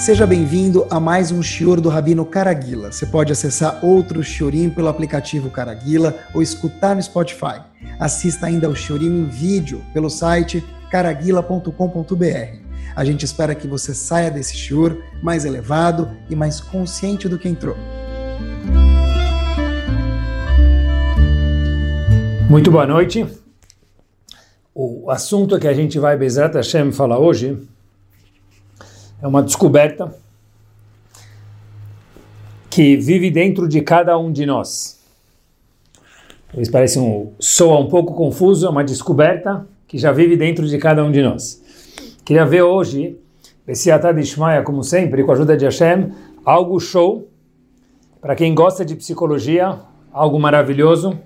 [0.00, 2.90] Seja bem-vindo a mais um Shior do Rabino Caraguila.
[2.90, 7.60] Você pode acessar outro Shiorim pelo aplicativo Caraguila ou escutar no Spotify.
[7.98, 12.56] Assista ainda ao Shiorim em vídeo pelo site caraguila.com.br.
[12.96, 17.50] A gente espera que você saia desse Shior mais elevado e mais consciente do que
[17.50, 17.76] entrou.
[22.48, 23.26] Muito boa noite.
[24.74, 27.68] O assunto que a gente vai, Bezerra Hashem, falar hoje
[29.22, 30.14] é uma descoberta
[32.70, 35.00] que vive dentro de cada um de nós.
[36.56, 40.78] Isso parece um soa um pouco confuso, é uma descoberta que já vive dentro de
[40.78, 41.62] cada um de nós.
[42.24, 43.16] Queria ver hoje,
[43.66, 46.12] Bessiatad Ishmael, como sempre, com a ajuda de Hashem,
[46.44, 47.28] algo show
[48.20, 49.78] para quem gosta de psicologia,
[50.12, 51.18] algo maravilhoso.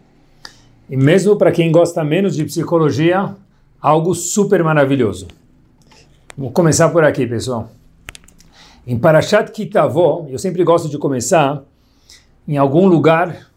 [0.88, 3.34] E mesmo para quem gosta menos de psicologia,
[3.80, 5.28] algo super maravilhoso.
[6.36, 7.70] Vamos começar por aqui, pessoal.
[8.87, 11.65] Em Parashat Kitavó, eu sempre gosto de começar
[12.46, 13.51] em algum lugar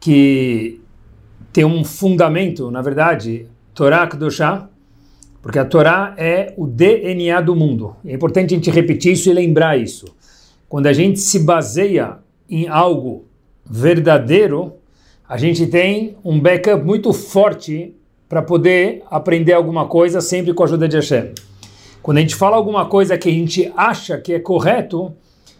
[0.00, 0.80] que
[1.52, 4.66] tem um fundamento, na verdade, Torá Kedoshá,
[5.42, 7.96] porque a Torá é o DNA do mundo.
[8.02, 10.06] É importante a gente repetir isso e lembrar isso.
[10.70, 12.16] Quando a gente se baseia
[12.48, 13.26] em algo
[13.64, 14.72] verdadeiro,
[15.28, 17.94] a gente tem um backup muito forte
[18.26, 21.34] para poder aprender alguma coisa sempre com a ajuda de Hashem.
[22.02, 25.12] Quando a gente fala alguma coisa que a gente acha que é correto,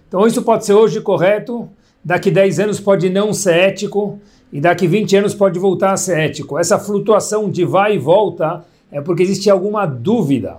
[0.08, 1.68] então isso pode ser hoje correto,
[2.04, 4.18] daqui 10 anos pode não ser ético,
[4.52, 6.58] e daqui 20 anos pode voltar a ser ético.
[6.58, 10.56] Essa flutuação de vai e volta é porque existe alguma dúvida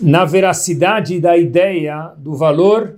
[0.00, 2.96] na veracidade da ideia, do valor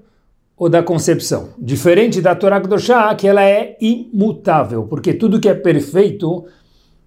[0.56, 1.50] ou da concepção.
[1.58, 6.46] Diferente da Torá Kedoshá, que ela é imutável, porque tudo que é perfeito,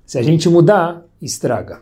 [0.05, 1.81] se a gente mudar, estraga.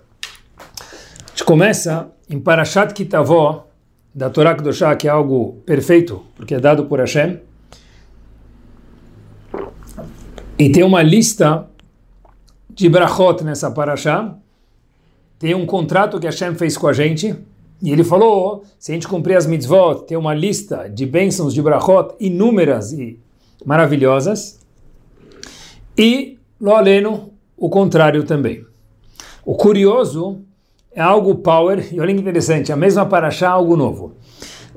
[0.58, 3.68] A gente começa em Parashat Kitavó,
[4.14, 7.40] da Torá Kedoshá, que é algo perfeito, porque é dado por Hashem.
[10.58, 11.68] E tem uma lista
[12.70, 14.36] de brachot nessa Parashá.
[15.38, 17.36] Tem um contrato que Hashem fez com a gente.
[17.82, 21.62] E ele falou, se a gente cumprir as mitzvot, tem uma lista de bênçãos de
[21.62, 23.20] brachot inúmeras e
[23.66, 24.62] maravilhosas.
[25.98, 28.66] E, lo aleno, o contrário também.
[29.46, 30.42] O curioso
[30.96, 34.16] é algo power, e olha que interessante, a mesma paraxá, algo novo.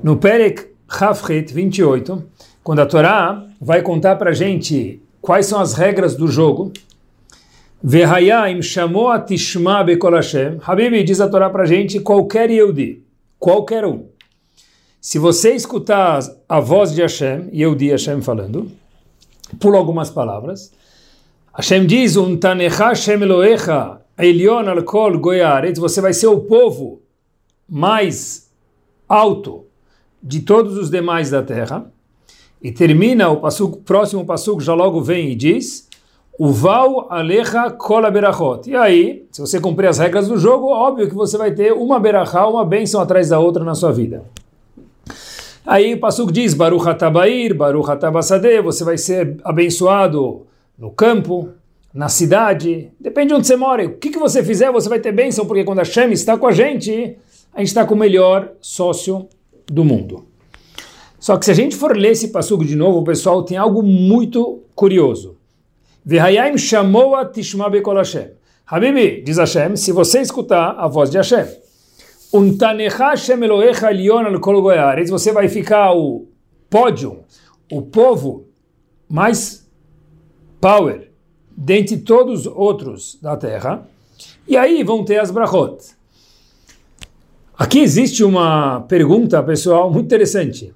[0.03, 2.21] No Perek Hafret 28,
[2.61, 6.73] quando a Torá vai contar para gente quais são as regras do jogo,
[7.81, 13.01] Vehayim chamou a Tishma Bekol Hashem, Habibi diz a Torá para gente, qualquer Yehudi,
[13.39, 14.07] qualquer um.
[14.99, 16.19] Se você escutar
[16.49, 18.69] a voz de Hashem, Yehudi Hashem falando,
[19.57, 20.73] pula algumas palavras,
[21.53, 27.01] Hashem diz, um Tanecha Hashem Elohecha, Elion al-Kol Goyaretz, você vai ser o povo
[27.67, 28.51] mais
[29.07, 29.65] alto
[30.21, 31.89] de todos os demais da terra.
[32.61, 35.87] E termina o passuco, próximo passuco, já logo vem e diz:
[36.37, 38.69] Uval alecha kol berachot.
[38.69, 41.97] E aí, se você cumprir as regras do jogo, óbvio que você vai ter uma
[41.97, 44.25] berachá, uma bênção atrás da outra na sua vida.
[45.65, 50.45] Aí o passuco diz: Baruch hatabair, Baruch hatabasadeh, você vai ser abençoado
[50.77, 51.49] no campo,
[51.93, 53.85] na cidade, depende de onde você mora.
[53.85, 56.47] O que, que você fizer, você vai ter bênção, porque quando a Shem está com
[56.47, 57.17] a gente,
[57.53, 59.27] a gente está com o melhor sócio
[59.65, 60.27] do mundo.
[61.19, 64.63] Só que se a gente for ler esse passugo de novo, pessoal, tem algo muito
[64.73, 65.37] curioso.
[66.05, 68.31] Vehayim chamou a Tishma Bekol Hashem.
[68.65, 71.45] Habibi, diz Hashem, se você escutar a voz de Hashem,
[72.31, 74.61] Untanecha Hashem Elohecha Lion al Kol
[75.09, 76.27] você vai ficar o
[76.69, 77.23] pódio,
[77.71, 78.47] o povo
[79.09, 79.67] mais
[80.61, 81.08] power,
[81.61, 83.85] dentre todos os outros da terra,
[84.47, 85.77] e aí vão ter as brachot.
[87.57, 90.73] Aqui existe uma pergunta, pessoal, muito interessante,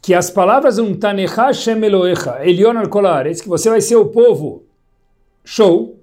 [0.00, 4.64] que as palavras um tanecha shem Elohecha, Elion al que você vai ser o povo,
[5.44, 6.00] show,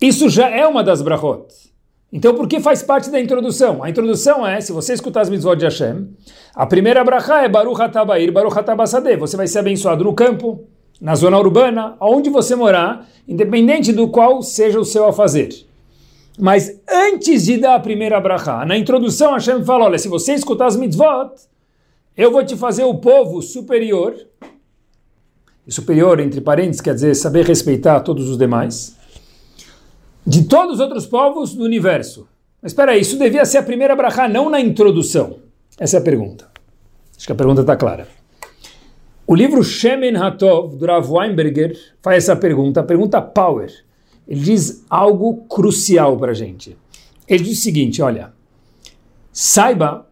[0.00, 1.44] isso já é uma das brachot.
[2.10, 3.82] Então, por que faz parte da introdução?
[3.82, 6.08] A introdução é, se você escutar as mitzvot de Hashem,
[6.54, 9.16] a primeira brachá é Baruch Hatabair, Baruch Hatabasadeh.
[9.16, 10.66] Você vai ser abençoado no campo,
[11.02, 15.66] na zona urbana, aonde você morar, independente do qual seja o seu afazer.
[16.38, 20.66] Mas antes de dar a primeira brachá, na introdução Hashem fala, olha, se você escutar
[20.66, 21.32] as mitzvot,
[22.16, 24.14] eu vou te fazer o povo superior,
[25.66, 28.96] superior, entre parênteses, quer dizer saber respeitar todos os demais,
[30.24, 32.28] de todos os outros povos do universo.
[32.62, 35.40] Mas espera aí, isso devia ser a primeira brachá, não na introdução.
[35.80, 36.48] Essa é a pergunta.
[37.16, 38.06] Acho que a pergunta está clara.
[39.26, 43.72] O livro Shemen Hatov, do Rav Weinberger, faz essa pergunta, a pergunta power.
[44.26, 46.76] Ele diz algo crucial para a gente.
[47.28, 48.32] Ele diz o seguinte, olha,
[49.32, 50.08] saiba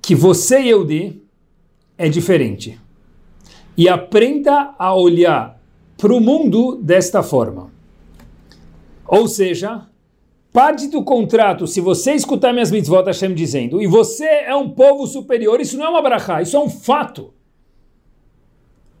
[0.00, 1.20] que você, Yehudi,
[1.98, 2.80] é diferente.
[3.76, 5.60] E aprenda a olhar
[5.96, 7.70] para o mundo desta forma.
[9.06, 9.86] Ou seja,
[10.52, 15.06] parte do contrato, se você escutar minhas mitzvot, Hashem dizendo, e você é um povo
[15.06, 17.34] superior, isso não é uma brachá, isso é um fato.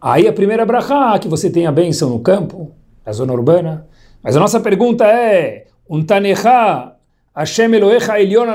[0.00, 2.72] Aí a primeira brachá, que você tem a bênção no campo,
[3.04, 3.86] na zona urbana.
[4.22, 6.04] Mas a nossa pergunta é, um
[7.34, 8.46] Hashem Elohecha Elion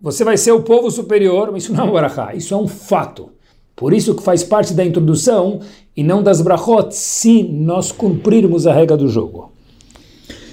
[0.00, 3.30] você vai ser o povo superior, mas isso não é brachá, isso é um fato.
[3.74, 5.60] Por isso que faz parte da introdução
[5.96, 9.52] e não das brachot, se nós cumprirmos a regra do jogo.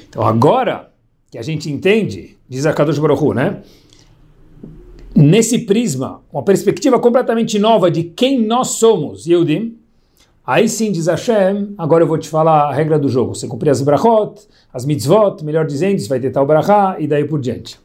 [0.09, 0.91] Então agora
[1.29, 3.61] que a gente entende, diz a Kadosh Baruch né?
[5.15, 9.77] Nesse prisma, uma perspectiva completamente nova de quem nós somos, Yehudim,
[10.47, 13.35] aí sim diz Hashem, agora eu vou te falar a regra do jogo.
[13.35, 17.25] Você cumprir as brachot, as mitzvot, melhor dizendo, você vai ter tal brachá e daí
[17.25, 17.77] por diante.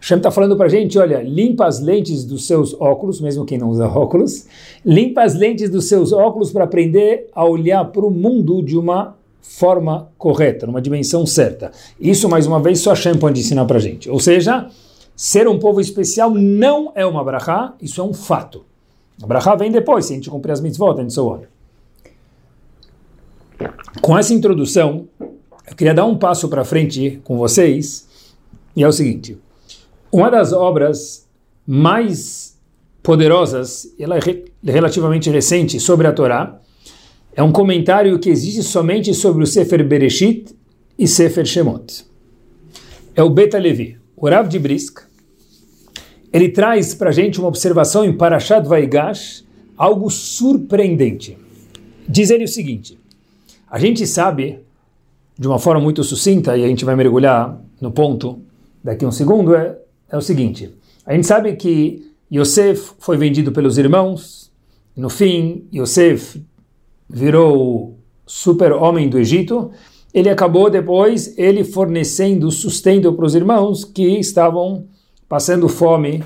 [0.00, 3.56] Hashem está falando para a gente, olha, limpa as lentes dos seus óculos, mesmo quem
[3.56, 4.46] não usa óculos,
[4.84, 9.14] limpa as lentes dos seus óculos para aprender a olhar para o mundo de uma
[9.40, 11.70] forma correta, numa dimensão certa.
[12.00, 14.10] Isso, mais uma vez, só Hashem pode ensinar para a gente.
[14.10, 14.68] Ou seja,
[15.14, 18.64] ser um povo especial não é uma brachá, isso é um fato.
[19.22, 21.42] A brachá vem depois, se a gente cumprir as mitzvot and so on.
[24.00, 28.08] Com essa introdução, eu queria dar um passo para frente com vocês,
[28.74, 29.38] e é o seguinte...
[30.10, 31.26] Uma das obras
[31.66, 32.60] mais
[33.02, 34.20] poderosas, ela é
[34.62, 36.60] relativamente recente, sobre a Torá,
[37.34, 40.54] é um comentário que existe somente sobre o Sefer Bereshit
[40.98, 42.04] e Sefer Shemot.
[43.16, 45.00] É o Beta Levi, o Rav de Brisk.
[46.32, 49.44] Ele traz para a gente uma observação em Parashat Vaigash,
[49.76, 51.36] algo surpreendente.
[52.08, 52.98] Diz ele o seguinte:
[53.70, 54.60] a gente sabe,
[55.38, 58.40] de uma forma muito sucinta, e a gente vai mergulhar no ponto
[58.82, 59.76] daqui a um segundo, é
[60.12, 60.70] é o seguinte:
[61.06, 64.52] a gente sabe que Yosef foi vendido pelos irmãos,
[64.94, 66.40] no fim, Yosef
[67.08, 67.96] virou
[68.26, 69.70] super-homem do Egito,
[70.12, 74.86] ele acabou depois ele fornecendo sustento para os irmãos que estavam
[75.32, 76.22] passando fome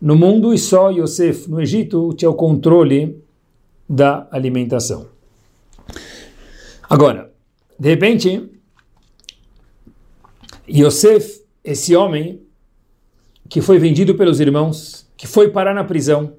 [0.00, 3.20] no mundo e só Yosef no Egito tinha o controle
[3.88, 5.08] da alimentação.
[6.88, 7.32] Agora,
[7.76, 8.48] de repente,
[10.70, 12.40] Yosef, esse homem,
[13.48, 16.34] que foi vendido pelos irmãos, que foi parar na prisão,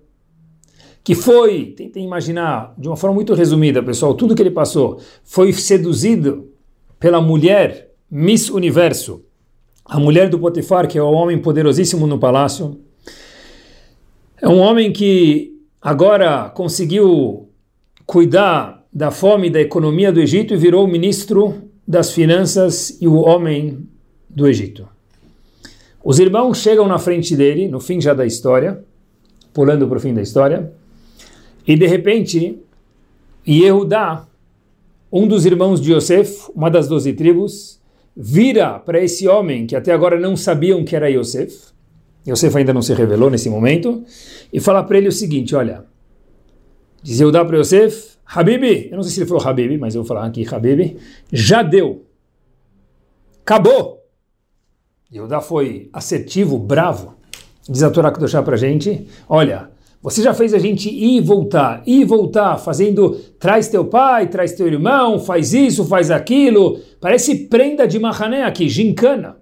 [1.03, 5.51] que foi, tentem imaginar, de uma forma muito resumida, pessoal, tudo que ele passou, foi
[5.51, 6.49] seduzido
[6.97, 9.25] pela mulher Miss Universo,
[9.89, 12.79] a mulher do Potifar, que é o homem poderosíssimo no palácio.
[14.39, 15.51] É um homem que
[15.81, 17.49] agora conseguiu
[18.05, 23.07] cuidar da fome e da economia do Egito e virou o ministro das finanças e
[23.07, 23.87] o homem
[24.29, 24.87] do Egito.
[26.03, 28.83] Os irmãos chegam na frente dele, no fim já da história,
[29.51, 30.71] pulando para o fim da história,
[31.67, 32.59] e de repente,
[33.47, 34.27] Yehudá,
[35.11, 37.78] um dos irmãos de Yosef, uma das doze tribos,
[38.15, 41.71] vira para esse homem que até agora não sabiam que era Yosef,
[42.27, 44.03] Yosef ainda não se revelou nesse momento,
[44.51, 45.85] e fala para ele o seguinte, olha,
[47.01, 50.07] diz Yehudá para Yosef, Habibi, eu não sei se ele falou Habibi, mas eu vou
[50.07, 50.97] falar aqui Habibi,
[51.31, 52.05] já deu,
[53.41, 53.99] acabou,
[55.11, 57.15] Yehudá foi assertivo, bravo.
[57.67, 59.69] Diz a Torá Kedoshá para a gente, olha,
[60.01, 64.27] você já fez a gente ir e voltar, ir e voltar, fazendo, traz teu pai,
[64.27, 69.37] traz teu irmão, faz isso, faz aquilo, parece prenda de mahané aqui, gincana.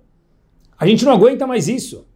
[0.80, 2.08] A gente não aguenta mais isso.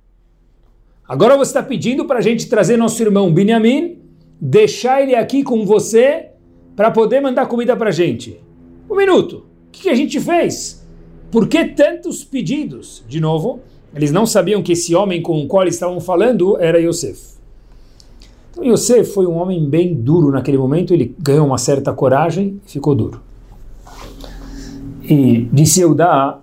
[1.08, 4.00] Agora você está pedindo para a gente trazer nosso irmão Binyamin,
[4.40, 6.30] deixar ele aqui com você,
[6.76, 8.40] para poder mandar comida para a gente.
[8.90, 10.84] Um minuto, o que, que a gente fez?
[11.30, 13.04] Por que tantos pedidos?
[13.08, 13.60] De novo,
[13.94, 17.40] eles não sabiam que esse homem com o qual estavam falando era Yosef.
[18.52, 22.72] Então Yosef foi um homem bem duro naquele momento, ele ganhou uma certa coragem e
[22.72, 23.22] ficou duro.
[25.04, 26.40] E disse Eudá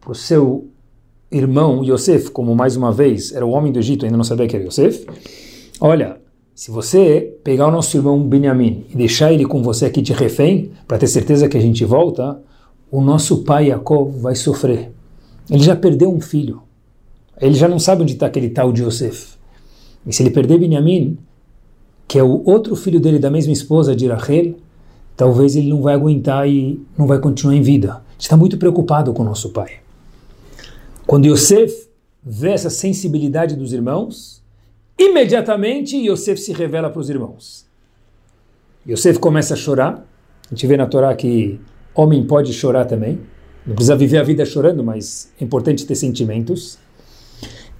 [0.00, 0.66] para o seu
[1.30, 4.56] irmão Yosef, como mais uma vez era o homem do Egito, ainda não sabia que
[4.56, 5.06] era Yosef,
[5.80, 6.20] olha,
[6.54, 10.70] se você pegar o nosso irmão Benjamin e deixar ele com você aqui de refém,
[10.86, 12.40] para ter certeza que a gente volta,
[12.90, 14.92] o nosso pai Jacob vai sofrer.
[15.50, 16.62] Ele já perdeu um filho.
[17.40, 19.34] Ele já não sabe onde está aquele tal de Yosef.
[20.06, 21.16] E se ele perder Benjamin,
[22.06, 24.54] que é o outro filho dele da mesma esposa de Rachel,
[25.16, 28.02] talvez ele não vai aguentar e não vai continuar em vida.
[28.18, 29.80] Está muito preocupado com nosso pai.
[31.06, 31.88] Quando Yosef
[32.24, 34.42] vê essa sensibilidade dos irmãos,
[34.98, 37.66] imediatamente Yosef se revela para os irmãos.
[38.88, 40.06] Yosef começa a chorar.
[40.46, 41.60] A gente vê na Torá que
[41.94, 43.20] Homem pode chorar também.
[43.66, 46.78] Não precisa viver a vida chorando, mas é importante ter sentimentos.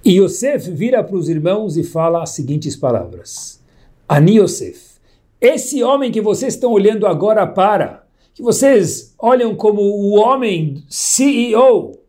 [0.05, 3.59] E Yosef vira para os irmãos e fala as seguintes palavras:
[4.07, 4.93] Ani Yosef,
[5.39, 11.99] esse homem que vocês estão olhando agora para, que vocês olham como o homem CEO,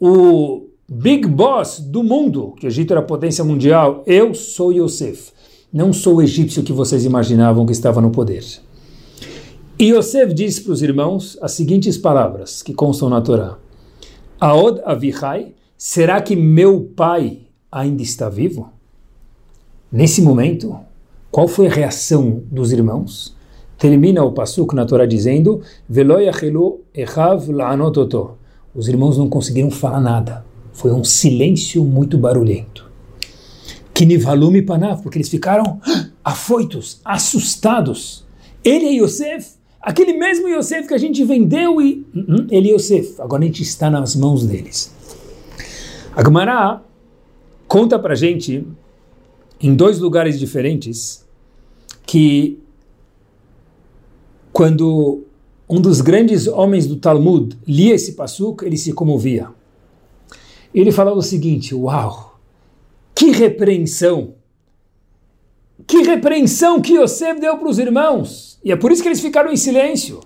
[0.00, 5.32] o big boss do mundo, que o Egito era potência mundial, eu sou Yosef.
[5.72, 8.44] Não sou o egípcio que vocês imaginavam que estava no poder.
[9.78, 13.58] E Yosef diz para os irmãos as seguintes palavras que constam na Torá.
[14.38, 18.70] Aod Avihai, será que meu pai ainda está vivo?
[19.90, 20.78] Nesse momento,
[21.32, 23.34] qual foi a reação dos irmãos?
[23.78, 25.62] Termina o pasuk na Torá dizendo.
[28.74, 30.44] Os irmãos não conseguiram falar nada.
[30.74, 32.86] Foi um silêncio muito barulhento.
[33.94, 35.80] Kinivalume panav, porque eles ficaram
[36.22, 38.26] afoitos, assustados.
[38.62, 43.14] Ele é Yosef, aquele mesmo Yosef que a gente vendeu e uh-uh, ele é Yosef.
[43.18, 44.94] Agora a gente está nas mãos deles.
[46.14, 46.82] A Gemara
[47.66, 48.66] conta pra gente
[49.62, 51.24] em dois lugares diferentes
[52.04, 52.58] que
[54.52, 55.24] quando
[55.68, 59.48] um dos grandes homens do Talmud lia esse pasuk, ele se comovia.
[60.74, 62.40] Ele falava o seguinte: Uau,
[63.14, 64.34] que repreensão!
[65.86, 68.58] Que repreensão que Yosef deu para os irmãos!
[68.64, 70.20] E é por isso que eles ficaram em silêncio.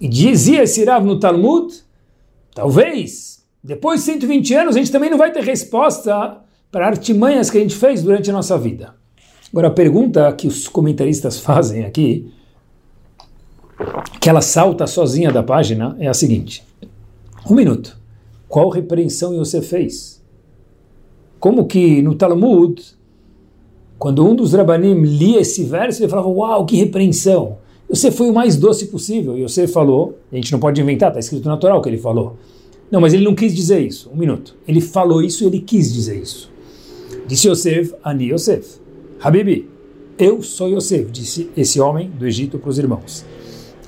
[0.00, 1.74] E dizia esse Rav no Talmud:
[2.54, 6.42] talvez, depois de 120 anos, a gente também não vai ter resposta
[6.72, 8.94] para artimanhas que a gente fez durante a nossa vida.
[9.52, 12.32] Agora, a pergunta que os comentaristas fazem aqui,
[14.18, 16.64] que ela salta sozinha da página, é a seguinte:
[17.48, 18.00] um minuto.
[18.48, 20.22] Qual repreensão você fez?
[21.38, 22.82] Como que no Talmud,
[23.98, 27.58] quando um dos Rabanim lia esse verso, ele falava: Uau, que repreensão!
[27.88, 29.36] Você foi o mais doce possível.
[29.36, 32.38] E você falou, a gente não pode inventar, está escrito natural que ele falou.
[32.90, 34.10] Não, mas ele não quis dizer isso.
[34.10, 34.56] Um minuto.
[34.66, 36.51] Ele falou isso ele quis dizer isso.
[37.26, 38.80] Disse Yosef, Ani Yosef.
[39.20, 39.68] Habibi,
[40.18, 43.24] eu sou Yosef, disse esse homem do Egito para os irmãos.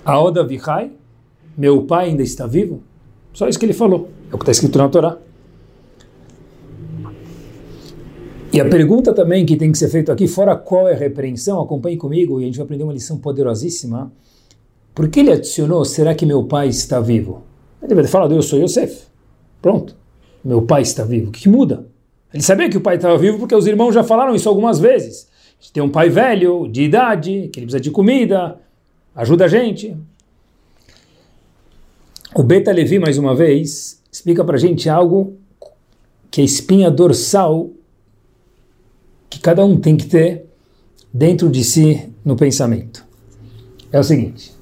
[0.04, 0.92] Aoda Vihai,
[1.56, 2.82] meu pai ainda está vivo?
[3.32, 4.08] Só isso que ele falou.
[4.30, 5.18] É o que está escrito na Torá.
[8.52, 11.60] E a pergunta também que tem que ser feita aqui, fora qual é a repreensão,
[11.60, 14.12] acompanhe comigo e a gente vai aprender uma lição poderosíssima.
[14.94, 17.42] Por que ele adicionou, será que meu pai está vivo?
[17.82, 19.06] Ele ter falado, eu sou Yosef.
[19.60, 19.96] Pronto.
[20.44, 21.30] Meu pai está vivo.
[21.30, 21.86] O que muda?
[22.34, 25.28] Ele sabia que o pai estava vivo porque os irmãos já falaram isso algumas vezes.
[25.72, 28.58] Tem um pai velho, de idade, que ele precisa de comida,
[29.14, 29.96] ajuda a gente.
[32.34, 35.36] O Beta Levi, mais uma vez, explica para a gente algo
[36.28, 37.70] que é espinha dorsal
[39.30, 40.44] que cada um tem que ter
[41.12, 43.06] dentro de si no pensamento.
[43.92, 44.52] É o seguinte,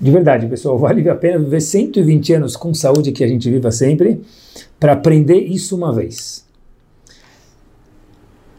[0.00, 3.70] de verdade, pessoal, vale a pena viver 120 anos com saúde que a gente viva
[3.70, 4.20] sempre
[4.80, 6.50] para aprender isso uma vez.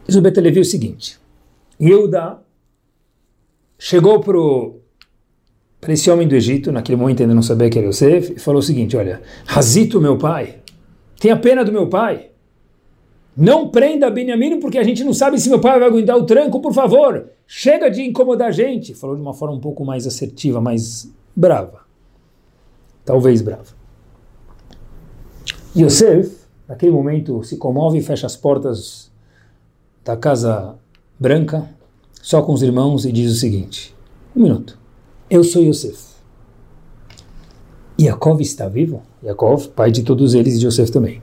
[0.06, 1.18] Diz o Betelevi o seguinte:
[1.80, 2.38] Yehuda
[3.78, 8.38] chegou para esse homem do Egito, naquele momento ainda não sabia que era Yosef, e
[8.38, 10.60] falou o seguinte: Olha, Razito, meu pai,
[11.18, 12.30] tenha pena do meu pai.
[13.36, 16.60] Não prenda Benjamim porque a gente não sabe se meu pai vai aguentar o tranco,
[16.60, 17.30] por favor.
[17.46, 18.94] Chega de incomodar a gente.
[18.94, 21.80] Falou de uma forma um pouco mais assertiva, mais brava.
[23.04, 23.74] Talvez brava.
[25.76, 26.32] Yosef,
[26.68, 29.03] naquele momento, se comove e fecha as portas
[30.04, 30.76] da Casa
[31.18, 31.68] Branca,
[32.20, 33.94] só com os irmãos, e diz o seguinte:
[34.36, 34.78] Um minuto.
[35.30, 36.14] Eu sou Yosef.
[37.98, 39.02] Yaakov está vivo?
[39.22, 41.22] Yaakov, pai de todos eles, e Yosef também.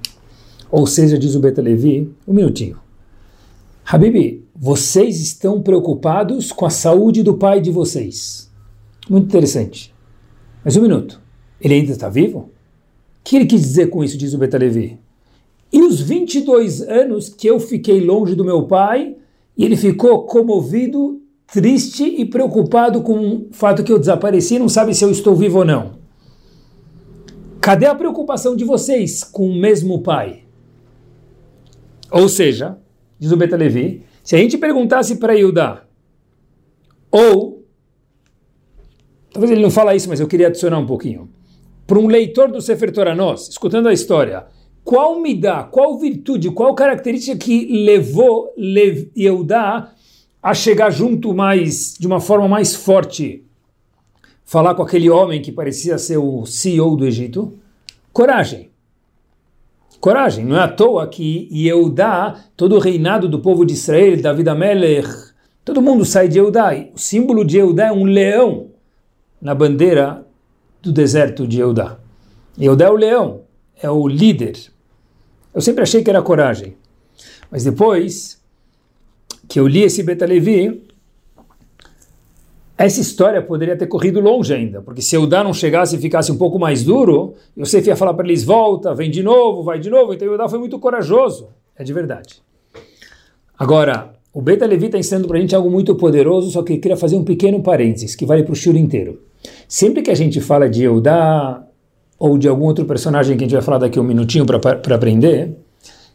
[0.72, 2.80] Ou seja, diz o Beta Levi, um minutinho.
[3.86, 8.50] Habibi, vocês estão preocupados com a saúde do pai de vocês.
[9.10, 9.94] Muito interessante.
[10.64, 11.20] Mas um minuto.
[11.60, 12.40] Ele ainda está vivo?
[12.40, 12.50] O
[13.24, 14.98] que ele quis dizer com isso, diz o Beta Levi?
[15.72, 19.16] E os 22 anos que eu fiquei longe do meu pai,
[19.58, 24.94] e ele ficou comovido, triste e preocupado com o fato que eu desapareci, não sabe
[24.94, 26.00] se eu estou vivo ou não.
[27.62, 30.44] Cadê a preocupação de vocês com o mesmo pai?
[32.12, 32.78] Ou seja,
[33.20, 35.86] diz o Beta Levi, se a gente perguntasse para Yudá,
[37.10, 37.66] ou,
[39.32, 41.30] talvez ele não fala isso, mas eu queria adicionar um pouquinho,
[41.86, 44.46] para um leitor do Sefer Torah nós, escutando a história,
[44.84, 49.92] qual me dá, qual virtude, qual característica que levou Yehudá
[50.42, 53.46] a chegar junto mais, de uma forma mais forte,
[54.44, 57.54] falar com aquele homem que parecia ser o CEO do Egito?
[58.12, 58.72] Coragem.
[60.00, 60.44] Coragem.
[60.44, 65.08] Não é à toa que Yehudá, todo o reinado do povo de Israel, David Amelech,
[65.64, 66.72] todo mundo sai de Yehudá.
[66.94, 68.72] O símbolo de Yehudá é um leão
[69.40, 70.26] na bandeira
[70.82, 72.00] do deserto de Yehudá.
[72.60, 73.42] Yehudá é o leão,
[73.82, 74.71] é o líder,
[75.54, 76.76] Eu sempre achei que era coragem.
[77.50, 78.42] Mas depois
[79.48, 80.84] que eu li esse Betalevi,
[82.78, 86.38] essa história poderia ter corrido longe ainda, porque se Eudá não chegasse e ficasse um
[86.38, 90.14] pouco mais duro, Yosef ia falar para eles, volta, vem de novo, vai de novo,
[90.14, 91.50] então Eudá foi muito corajoso.
[91.76, 92.42] É de verdade.
[93.58, 96.80] Agora, o Beta Levi está ensinando para a gente algo muito poderoso, só que eu
[96.80, 99.22] queria fazer um pequeno parênteses, que vale para o shur inteiro.
[99.68, 101.64] Sempre que a gente fala de Eudá,
[102.22, 105.58] ou de algum outro personagem que a gente vai falar daqui um minutinho para aprender,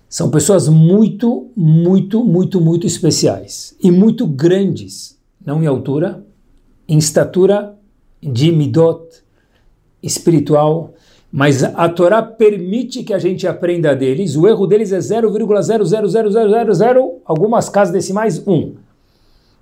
[0.09, 6.25] são pessoas muito, muito, muito, muito especiais e muito grandes, não em altura,
[6.89, 7.77] em estatura
[8.23, 9.03] de midot
[10.01, 10.95] espiritual,
[11.33, 14.37] mas a Torá permite que a gente aprenda deles.
[14.37, 18.75] O erro deles é 0,00000, algumas casas decimais 1.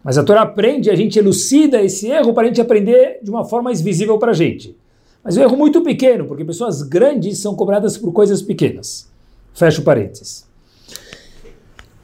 [0.05, 3.47] Mas a Torá aprende, a gente elucida esse erro para a gente aprender de uma
[3.47, 4.77] forma mais visível para a gente.
[5.25, 9.11] Mas um erro muito pequeno, porque pessoas grandes são cobradas por coisas pequenas.
[9.55, 10.47] Fecho parênteses.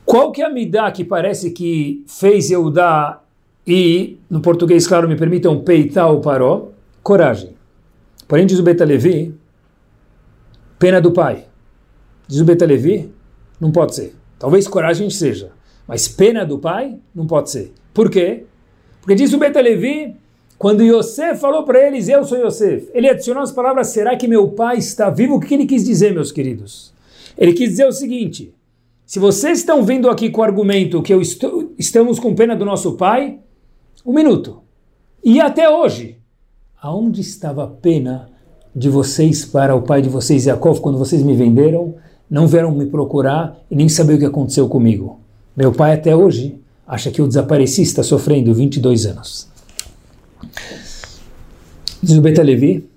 [0.06, 3.24] Qual que é a midá que parece que fez eu dar
[3.66, 6.70] e, no português, claro, me permitam peitar o paró?
[7.02, 7.54] Coragem.
[8.26, 9.34] Porém, diz o Betalevi,
[10.78, 11.44] pena do pai.
[12.26, 13.12] Diz o Betalevi,
[13.60, 14.14] não pode ser.
[14.38, 15.52] Talvez coragem seja,
[15.86, 17.72] mas pena do pai não pode ser.
[17.92, 18.46] Por quê?
[19.00, 20.16] Porque diz o Betalevi,
[20.60, 24.48] quando Yosef falou para eles, eu sou Yosef, ele adicionou as palavras, será que meu
[24.48, 25.36] pai está vivo?
[25.36, 26.92] O que ele quis dizer, meus queridos?
[27.38, 28.52] Ele quis dizer o seguinte,
[29.06, 32.66] se vocês estão vindo aqui com o argumento que eu estou, estamos com pena do
[32.66, 33.38] nosso pai,
[34.04, 34.60] um minuto.
[35.24, 36.18] E até hoje,
[36.82, 38.28] aonde estava a pena
[38.76, 41.94] de vocês para o pai de vocês, Yaakov, quando vocês me venderam,
[42.28, 45.20] não vieram me procurar e nem saber o que aconteceu comigo?
[45.56, 49.49] Meu pai até hoje acha que eu desapareci, está sofrendo 22 anos.
[52.02, 52.88] Diz o Beta Levi,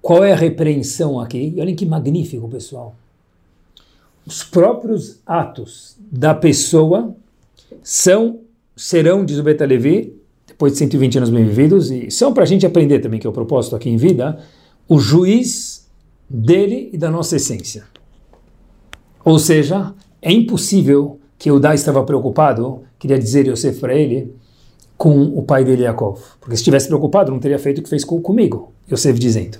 [0.00, 1.54] qual é a repreensão aqui?
[1.56, 2.94] E olhem que magnífico, pessoal
[4.26, 7.14] os próprios atos da pessoa
[7.82, 8.40] são,
[8.74, 10.14] serão, diz o Beta Levi,
[10.46, 13.32] depois de 120 anos bem-vividos, e são para a gente aprender também, que é o
[13.32, 14.40] propósito aqui em vida,
[14.88, 15.88] o juiz
[16.28, 17.84] dele e da nossa essência.
[19.24, 24.34] Ou seja, é impossível que Udá estava preocupado, queria dizer Yosef para ele,
[24.96, 26.20] com o pai dele, Yaakov.
[26.40, 29.58] Porque se estivesse preocupado, não teria feito o que fez com, comigo, Yosef dizendo.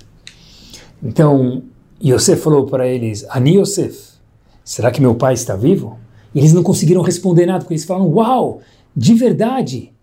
[1.03, 1.63] Então,
[2.03, 4.17] Yosef falou para eles, Ani Yosef,
[4.63, 5.97] será que meu pai está vivo?
[6.33, 8.61] E eles não conseguiram responder nada, porque eles falaram, uau,
[8.95, 9.93] de verdade,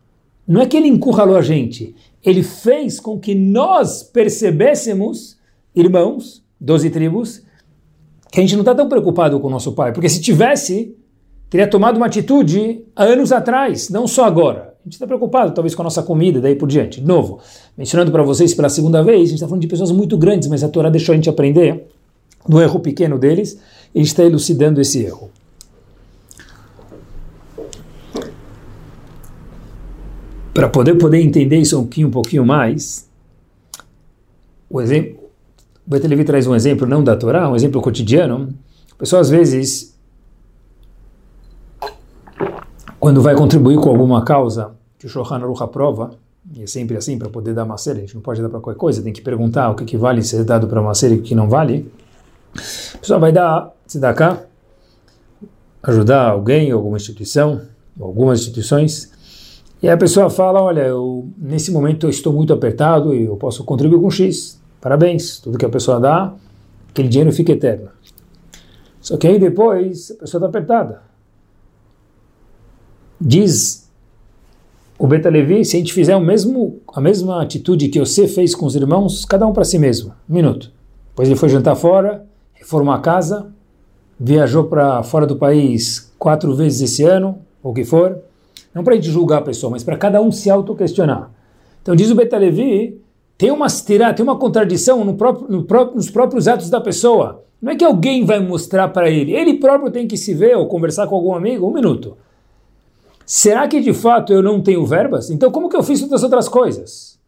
[0.46, 5.36] não é que ele encurralou a gente, ele fez com que nós percebêssemos,
[5.74, 7.42] irmãos, doze tribos,
[8.30, 10.96] que a gente não está tão preocupado com o nosso pai, porque se tivesse,
[11.50, 14.73] teria tomado uma atitude há anos atrás, não só agora.
[14.84, 17.00] A gente está preocupado, talvez, com a nossa comida, daí por diante.
[17.00, 17.40] De novo,
[17.74, 20.62] mencionando para vocês pela segunda vez, a gente está falando de pessoas muito grandes, mas
[20.62, 21.86] a Torá deixou a gente aprender
[22.46, 23.58] do erro pequeno deles,
[23.94, 25.30] e está elucidando esse erro.
[30.52, 33.08] Para poder poder entender isso um pouquinho, mais,
[34.68, 35.24] o exemplo,
[35.86, 38.54] o Betelevi traz um exemplo não da Torá, um exemplo cotidiano.
[38.92, 39.93] A pessoa às vezes,
[43.04, 46.12] quando vai contribuir com alguma causa que o Shohan Aruch aprova,
[46.56, 48.80] e é sempre assim para poder dar macer, a gente não pode dar para qualquer
[48.80, 51.34] coisa, tem que perguntar o que, que vale ser dado para macer e o que
[51.34, 51.92] não vale.
[52.94, 54.46] A pessoa vai dar tzedakah,
[55.82, 57.60] ajudar alguém, alguma instituição,
[58.00, 59.12] algumas instituições,
[59.82, 63.64] e a pessoa fala, olha, eu, nesse momento eu estou muito apertado e eu posso
[63.64, 66.32] contribuir com X, parabéns, tudo que a pessoa dá,
[66.88, 67.90] aquele dinheiro fica eterno.
[68.98, 71.13] Só que aí depois a pessoa está apertada.
[73.20, 73.84] Diz
[74.98, 78.54] o Beta Levi, se a gente fizer o mesmo, a mesma atitude que você fez
[78.54, 80.12] com os irmãos, cada um para si mesmo.
[80.28, 80.70] Um minuto.
[81.10, 82.24] Depois ele foi jantar fora,
[82.54, 83.52] reformou a casa,
[84.18, 88.18] viajou para fora do país quatro vezes esse ano, ou o que for,
[88.74, 91.30] não para a gente julgar a pessoa, mas para cada um se auto-questionar.
[91.82, 93.00] Então diz o Betalevi,
[93.36, 97.44] tem uma tem uma contradição no próprio, no próprio, nos próprios atos da pessoa.
[97.60, 100.66] Não é que alguém vai mostrar para ele, ele próprio tem que se ver ou
[100.66, 102.16] conversar com algum amigo, um minuto.
[103.26, 105.30] Será que de fato eu não tenho verbas?
[105.30, 107.18] Então como que eu fiz todas as outras coisas?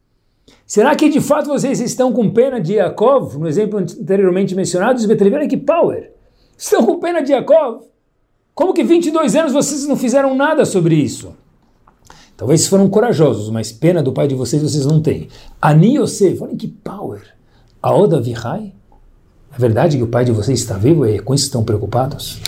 [0.66, 5.06] Será que de fato vocês estão com pena de Yaakov, no exemplo anteriormente mencionado, diz
[5.06, 6.12] Betalevi, que power?
[6.58, 7.84] Estão com pena de Yaakov?
[8.54, 11.34] Como que 22 anos vocês não fizeram nada sobre isso?
[12.36, 15.28] Talvez foram corajosos, mas pena do pai de vocês vocês não têm.
[15.60, 17.22] Ani Yosef, olha que power.
[17.82, 18.74] A Oda Vihai?
[19.54, 22.40] É verdade que o pai de vocês está vivo e com isso estão preocupados?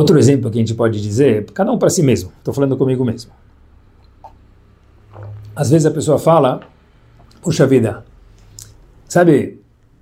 [0.00, 3.04] Outro exemplo que a gente pode dizer, cada um para si mesmo, estou falando comigo
[3.04, 3.30] mesmo.
[5.54, 6.60] Às vezes a pessoa fala,
[7.42, 8.02] puxa vida,
[9.06, 9.60] sabe,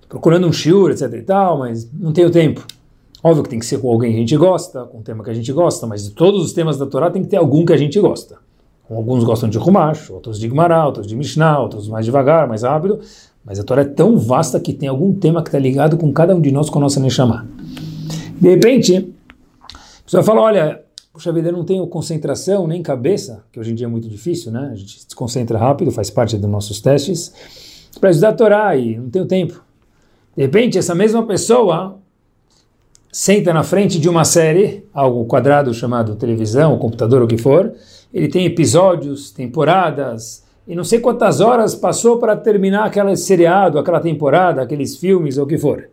[0.09, 2.65] procurando um shiur, etc e tal, mas não tenho tempo.
[3.25, 5.31] Óbvio que tem que ser com alguém que a gente gosta, com um tema que
[5.31, 7.73] a gente gosta, mas de todos os temas da Torá tem que ter algum que
[7.73, 8.37] a gente gosta.
[8.89, 13.01] Alguns gostam de Humash, outros de Gemara, outros de Mishnah, outros mais devagar, mais rápido.
[13.45, 16.37] Mas a Torá é tão vasta que tem algum tema que está ligado com cada
[16.37, 17.49] um de nós com a nossa Neshama.
[18.41, 19.13] De repente,
[20.09, 23.87] pessoa fala, olha, puxa vida, eu não tenho concentração nem cabeça, que hoje em dia
[23.87, 24.71] é muito difícil, né?
[24.73, 27.35] A gente se concentra rápido, faz parte dos nossos testes,
[28.01, 29.63] para estudar a Torá e não tenho tempo.
[30.35, 31.99] De repente, essa mesma pessoa
[33.13, 37.75] senta na frente de uma série, algo quadrado chamado televisão, computador, o que for,
[38.15, 44.01] ele tem episódios, temporadas, e não sei quantas horas passou para terminar aquele seriado, aquela
[44.01, 45.91] temporada, aqueles filmes, ou o que for.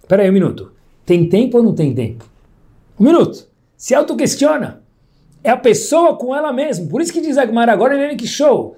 [0.00, 0.70] Espera aí um minuto.
[1.04, 2.24] Tem tempo ou não tem tempo?
[2.98, 3.48] Um minuto.
[3.76, 4.82] Se autoquestiona.
[5.42, 6.88] É a pessoa com ela mesma.
[6.88, 8.76] Por isso que diz Agmar agora, ele que show.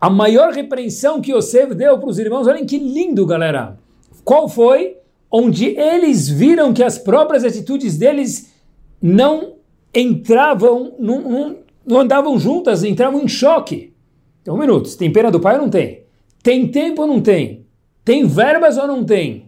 [0.00, 3.78] A maior repreensão que Yosef deu para os irmãos, olhem que lindo, galera.
[4.24, 4.96] Qual foi?
[5.30, 8.52] Onde eles viram que as próprias atitudes deles
[9.00, 9.54] não
[9.94, 13.94] entravam, não, não, não andavam juntas, entravam em choque.
[14.42, 14.96] Então, um minuto.
[14.96, 16.04] Tem pena do pai ou não tem?
[16.42, 17.64] Tem tempo ou não tem?
[18.04, 19.46] Tem verbas ou não tem?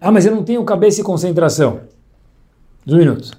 [0.00, 1.80] Ah, mas eu não tenho cabeça e concentração.
[2.86, 3.30] Um minuto.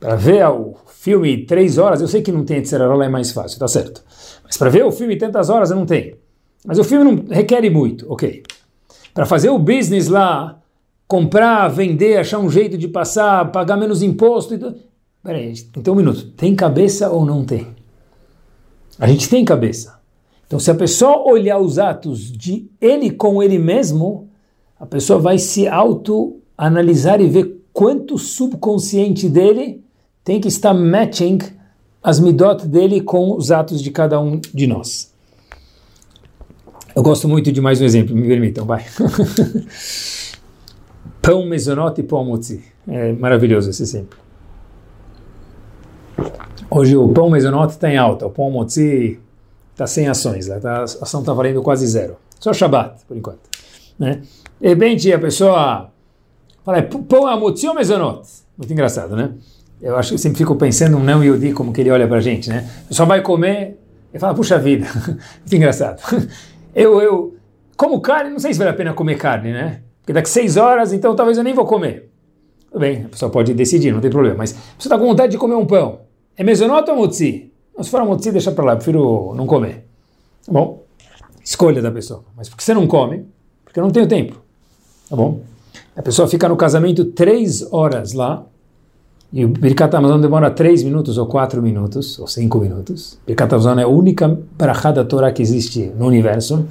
[0.00, 3.58] Para ver o filme três horas, eu sei que não tem lá é mais fácil,
[3.58, 4.02] tá certo.
[4.44, 6.16] Mas para ver o filme tantas horas, eu não tenho.
[6.64, 8.42] Mas o filme não requer muito, ok.
[9.12, 10.60] Para fazer o business lá,
[11.06, 14.76] comprar, vender, achar um jeito de passar, pagar menos imposto e tudo.
[15.22, 16.26] Peraí, então um minuto.
[16.30, 17.68] Tem cabeça ou não tem?
[18.98, 19.98] A gente tem cabeça.
[20.46, 24.28] Então, se a pessoa olhar os atos de ele com ele mesmo,
[24.78, 29.84] a pessoa vai se auto-analisar e ver quanto subconsciente dele
[30.22, 31.38] tem que estar matching
[32.00, 35.12] as midot dele com os atos de cada um de nós.
[36.94, 38.86] Eu gosto muito de mais um exemplo, me permitam, vai.
[41.20, 42.62] pão mesonote e pão motzi.
[42.86, 44.16] É maravilhoso esse exemplo.
[46.70, 49.18] Hoje o pão mesonote está em alta, o pão motzi
[49.72, 52.16] está sem ações, tá, a ação está valendo quase zero.
[52.38, 53.40] Só Shabbat, por enquanto.
[53.98, 54.22] Né?
[54.60, 55.90] De repente a pessoa
[56.64, 58.28] fala, é pão motzi ou mesonote?
[58.56, 59.32] Muito engraçado, né?
[59.82, 62.20] Eu acho que sempre fico pensando um não Yudi, como que ele olha para a
[62.20, 62.68] gente, né?
[62.90, 63.78] Só vai comer
[64.12, 64.86] e fala, puxa vida,
[65.40, 66.00] muito engraçado.
[66.76, 67.36] Eu, eu
[67.76, 69.80] como carne, não sei se vale a pena comer carne, né?
[70.00, 72.10] Porque daqui seis horas, então talvez eu nem vou comer.
[72.68, 74.38] Tudo bem, a pessoa pode decidir, não tem problema.
[74.38, 76.00] Mas você está com vontade de comer um pão.
[76.36, 77.52] É mesonoto ou motzi?
[77.80, 79.86] Se for motzi, deixa para lá, eu prefiro não comer.
[80.44, 80.82] Tá bom?
[81.44, 82.24] Escolha da pessoa.
[82.36, 83.24] Mas por que você não come?
[83.64, 84.40] Porque eu não tenho tempo.
[85.08, 85.40] Tá bom?
[85.96, 88.44] A pessoa fica no casamento três horas lá,
[89.32, 93.18] e o Birkat Amazon demora três minutos, ou quatro minutos, ou cinco minutos.
[93.26, 96.64] Birkat Amazon é a única brachá da Torá que existe no universo.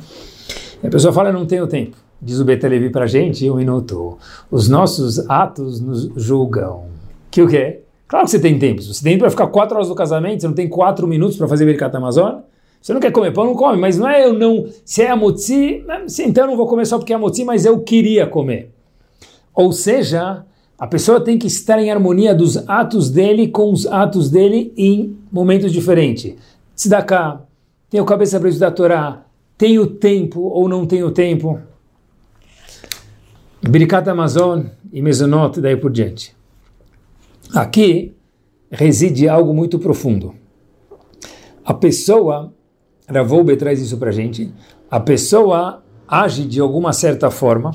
[0.81, 1.97] E a pessoa fala, não tenho tempo.
[2.21, 4.17] Diz o Betelevi para a gente, um minuto.
[4.49, 6.86] Os nossos atos nos julgam.
[7.29, 7.81] Que o quê?
[8.07, 8.81] Claro que você tem tempo.
[8.81, 11.49] Você tem tempo para ficar quatro horas no casamento, você não tem quatro minutos para
[11.49, 12.36] fazer Birkat Amazon.
[12.81, 13.77] Você não quer comer pão, não come.
[13.77, 14.67] Mas não é eu não...
[14.86, 15.83] Se é a motzi,
[16.19, 18.72] então eu não vou comer só porque é a motzi, mas eu queria comer.
[19.53, 20.45] Ou seja,
[20.77, 25.17] a pessoa tem que estar em harmonia dos atos dele com os atos dele em
[25.31, 26.35] momentos diferentes.
[27.05, 27.41] cá,
[27.89, 29.25] tenho cabeça para estudar a Torá,
[29.57, 31.59] tenho tempo ou não tenho tempo.
[33.61, 36.35] Birkat Amazon e Mesonot, daí por diante.
[37.53, 38.13] Aqui
[38.69, 40.33] reside algo muito profundo.
[41.63, 42.51] A pessoa,
[43.07, 44.51] Ravoube traz isso para gente,
[44.89, 47.71] a pessoa age de alguma certa forma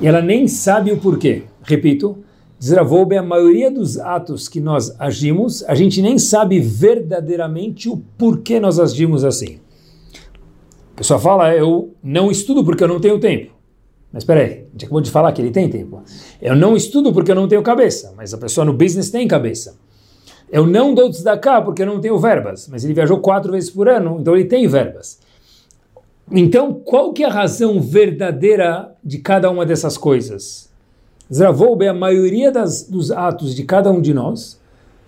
[0.00, 1.44] e ela nem sabe o porquê.
[1.62, 2.18] Repito,
[2.62, 8.58] Zravoube, a maioria dos atos que nós agimos, a gente nem sabe verdadeiramente o porquê
[8.58, 9.58] nós agimos assim.
[10.94, 13.52] A pessoa fala, eu não estudo porque eu não tenho tempo.
[14.10, 16.02] Mas espera aí, a gente acabou de falar que ele tem tempo.
[16.40, 19.78] Eu não estudo porque eu não tenho cabeça, mas a pessoa no business tem cabeça.
[20.50, 21.10] Eu não dou
[21.42, 24.46] cá porque eu não tenho verbas, mas ele viajou quatro vezes por ano, então ele
[24.46, 25.18] tem verbas.
[26.30, 30.68] Então, qual que é a razão verdadeira de cada uma dessas coisas?
[31.32, 34.60] Zravoube, a maioria das, dos atos de cada um de nós,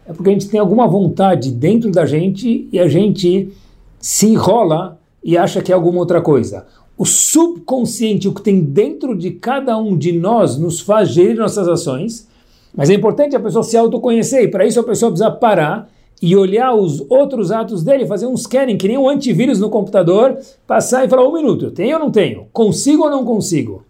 [0.07, 3.53] é porque a gente tem alguma vontade dentro da gente e a gente
[3.99, 6.67] se enrola e acha que é alguma outra coisa.
[6.97, 11.69] O subconsciente, o que tem dentro de cada um de nós, nos faz gerir nossas
[11.69, 12.29] ações,
[12.75, 16.35] mas é importante a pessoa se autoconhecer, e para isso a pessoa precisa parar e
[16.37, 21.05] olhar os outros atos dele, fazer um scanning, que nem um antivírus no computador, passar
[21.05, 22.47] e falar, um minuto, eu tenho ou não tenho?
[22.53, 23.85] Consigo ou não consigo?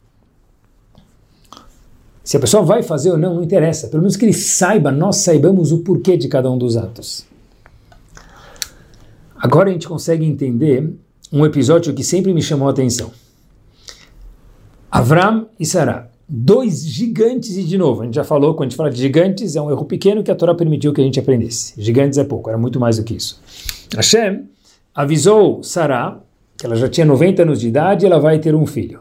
[2.22, 3.88] Se a pessoa vai fazer ou não, não interessa.
[3.88, 7.24] Pelo menos que ele saiba, nós saibamos o porquê de cada um dos atos.
[9.34, 10.92] Agora a gente consegue entender
[11.32, 13.10] um episódio que sempre me chamou a atenção.
[14.90, 18.76] Avram e Sarah, dois gigantes, e de novo, a gente já falou, quando a gente
[18.76, 21.72] fala de gigantes, é um erro pequeno que a Torá permitiu que a gente aprendesse.
[21.80, 23.40] Gigantes é pouco, era muito mais do que isso.
[23.94, 24.44] Hashem
[24.94, 26.20] avisou Sarah,
[26.58, 29.00] que ela já tinha 90 anos de idade, ela vai ter um filho.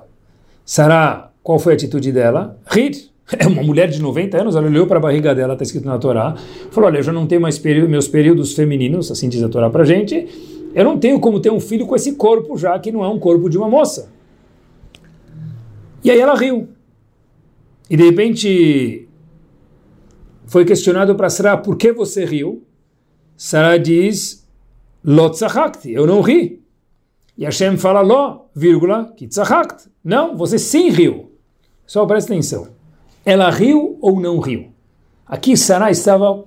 [0.63, 2.57] Sarah, qual foi a atitude dela?
[2.65, 3.09] Rir.
[3.37, 5.97] É uma mulher de 90 anos, ela olhou para a barriga dela, está escrito na
[5.97, 6.33] Torá,
[6.71, 9.83] falou: Olha, eu já não tenho mais meus períodos femininos, assim diz a Torá para
[9.83, 10.25] gente,
[10.73, 13.19] eu não tenho como ter um filho com esse corpo, já que não é um
[13.19, 14.09] corpo de uma moça.
[16.01, 16.69] E aí ela riu.
[17.89, 19.08] E de repente
[20.45, 22.63] foi questionado para Sarah: Por que você riu?
[23.36, 24.45] Sarah diz:
[25.04, 25.38] Lot
[25.86, 26.62] eu não ri.
[27.38, 29.30] E Hashem fala: Lo, vírgula, que
[30.04, 31.32] Não, você sim riu.
[31.86, 32.67] Só presta atenção.
[33.26, 34.71] Ela riu ou não riu?
[35.26, 36.45] Aqui Sarah estava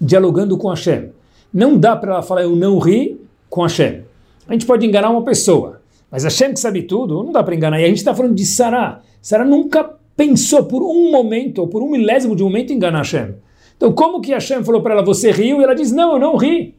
[0.00, 1.10] dialogando com Hashem.
[1.52, 4.04] Não dá para ela falar eu não ri com Hashem.
[4.48, 7.80] A gente pode enganar uma pessoa, mas Hashem que sabe tudo, não dá para enganar.
[7.80, 9.02] E a gente está falando de Sarah.
[9.20, 13.34] Sarah nunca pensou por um momento, ou por um milésimo de momento, enganar Hashem.
[13.76, 15.60] Então, como que Hashem falou para ela, você riu?
[15.60, 16.74] E ela diz, não, eu não ri.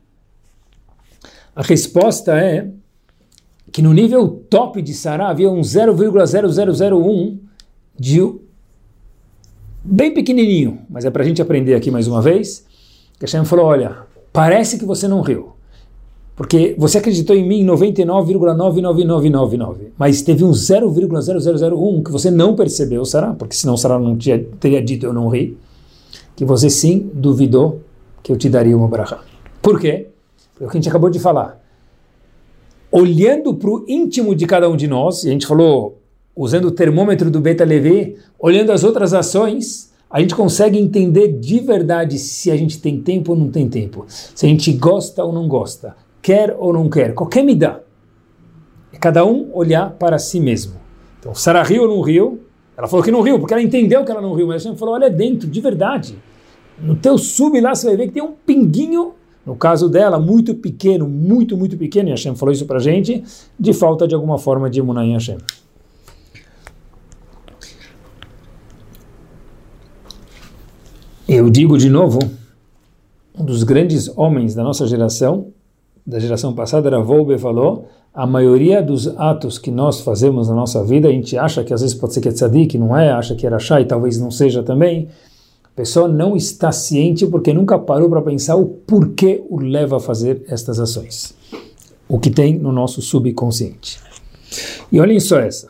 [1.56, 2.68] A resposta é
[3.72, 7.38] que no nível top de Sarah havia um 0,0001
[8.00, 8.20] de
[9.84, 12.66] bem pequenininho, mas é para a gente aprender aqui mais uma vez,
[13.20, 13.98] que Hashem falou, olha,
[14.32, 15.53] parece que você não riu,
[16.36, 23.06] porque você acreditou em mim em 99,99999, mas teve um 0,0001 que você não percebeu,
[23.06, 25.56] Sarah, porque senão Sarah não tinha, teria dito eu não ri,
[26.36, 27.82] que você sim duvidou
[28.24, 29.20] que eu te daria uma bracha.
[29.62, 30.08] Por quê?
[30.54, 31.62] Porque o que a gente acabou de falar.
[32.92, 36.00] Olhando para o íntimo de cada um de nós, e a gente falou
[36.36, 41.60] usando o termômetro do Beta Levi, olhando as outras ações, a gente consegue entender de
[41.60, 45.32] verdade se a gente tem tempo ou não tem tempo, se a gente gosta ou
[45.32, 47.82] não gosta, quer ou não quer, qualquer me dá.
[48.92, 50.82] É cada um olhar para si mesmo.
[51.20, 52.40] Então, Sara riu ou não riu?
[52.78, 54.96] Ela falou que não riu, porque ela entendeu que ela não riu, mas gente falou,
[54.96, 56.18] olha dentro, de verdade.
[56.80, 59.14] No teu sub lá você vai ver que tem um pinguinho,
[59.46, 63.24] no caso dela, muito pequeno, muito, muito pequeno, e Hashem falou isso pra gente,
[63.60, 65.38] de falta de alguma forma de emunar em Hashem.
[71.28, 72.20] Eu digo de novo,
[73.38, 75.54] um dos grandes homens da nossa geração,
[76.06, 80.84] da geração passada, era Volbe, falou, a maioria dos atos que nós fazemos na nossa
[80.84, 83.36] vida, a gente acha que às vezes pode ser que é tzadik, não é, acha
[83.36, 85.10] que era chá e talvez não seja também,
[85.64, 90.00] a pessoa não está ciente porque nunca parou para pensar o porquê o leva a
[90.00, 91.34] fazer estas ações.
[92.08, 94.00] O que tem no nosso subconsciente.
[94.92, 95.70] E olhem só essa.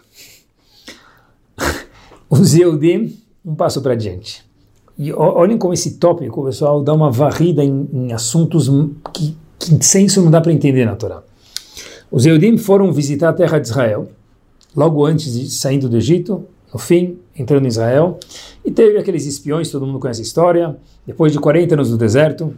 [2.29, 4.43] Os Yehudim, um passo para diante.
[4.97, 8.69] E olhem como esse tópico, pessoal, dá uma varrida em, em assuntos
[9.13, 11.23] que, que sem isso não dá para entender na Torá.
[12.11, 14.09] Os Eudim foram visitar a terra de Israel,
[14.75, 18.19] logo antes de saindo do Egito, no fim, entrando em Israel,
[18.65, 22.53] e teve aqueles espiões, todo mundo conhece a história, depois de 40 anos no deserto,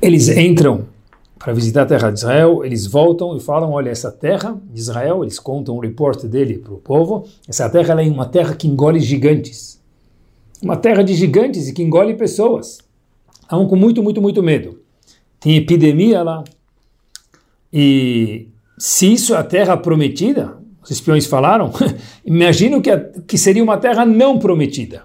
[0.00, 0.86] eles entram
[1.38, 5.22] para visitar a terra de Israel, eles voltam e falam, olha, essa terra de Israel,
[5.22, 9.00] eles contam um report dele para o povo, essa terra é uma terra que engole
[9.00, 9.80] gigantes.
[10.60, 12.78] Uma terra de gigantes e que engole pessoas.
[13.48, 14.78] Estavam com muito, muito, muito medo.
[15.40, 16.44] Tem epidemia lá.
[17.72, 21.72] E se isso é a terra prometida, os espiões falaram,
[22.26, 25.04] imagino que, a, que seria uma terra não prometida.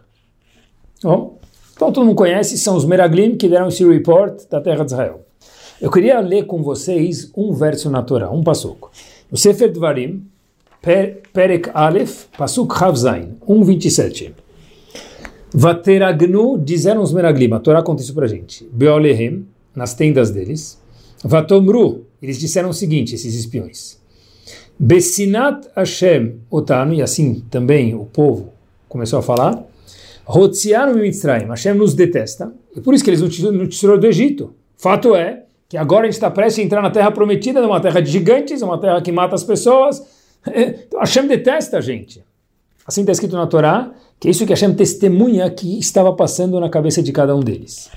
[1.02, 1.40] Bom,
[1.74, 5.26] então todo mundo conhece, são os Meraglim que deram esse report da terra de Israel.
[5.80, 8.92] Eu queria ler com vocês um verso na Torá, um passuco.
[9.32, 10.28] No Sefer Dvarim,
[10.82, 14.43] Perek Aleph, Pasuk Havzain, 1.27.
[15.54, 18.68] Vateragnu, disseram os Meraglim, a Torá conta isso pra gente.
[18.72, 20.82] Beolehem, nas tendas deles.
[21.24, 24.02] Vatomru, eles disseram o seguinte, esses espiões.
[24.78, 28.52] Bessinat Hashem otanu, e assim também o povo
[28.90, 29.64] começou a falar.
[30.28, 34.54] Hotzianu Mitzrayim, Hashem nos detesta, e por isso que eles não tirou do Egito.
[34.78, 38.02] Fato é que agora a gente está prestes a entrar na terra prometida, numa terra
[38.02, 40.02] de gigantes, uma terra que mata as pessoas.
[40.46, 42.22] Então Hashem detesta a gente.
[42.86, 46.70] Assim está escrito na Torá, que é isso que Hashem testemunha que estava passando na
[46.70, 47.92] cabeça de cada um deles.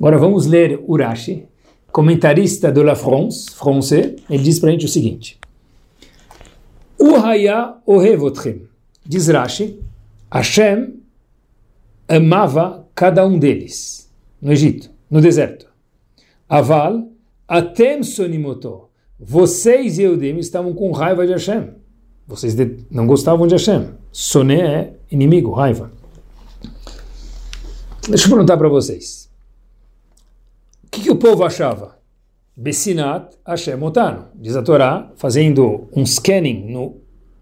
[0.00, 1.46] Agora vamos ler Urashi,
[1.92, 5.38] comentarista de La France, France, ele diz para a gente o seguinte.
[6.98, 8.62] Uhaya ohevotchem,
[9.06, 9.78] diz Rashi,
[10.28, 10.94] Hashem
[12.08, 14.10] amava cada um deles,
[14.42, 15.68] no Egito, no deserto.
[16.48, 17.06] Aval,
[17.46, 18.88] atem sonimoto.
[19.20, 21.74] Vocês, Eudim, estavam com raiva de Hashem.
[22.26, 22.56] Vocês
[22.90, 24.02] não gostavam de Hashem.
[24.16, 25.90] Soné é inimigo, raiva.
[28.08, 29.28] Deixa eu perguntar para vocês.
[30.84, 31.98] O que, que, o povo achava?
[32.56, 34.26] Besinat Hashem Otano.
[34.36, 36.94] Diz a Torá, fazendo um scanning no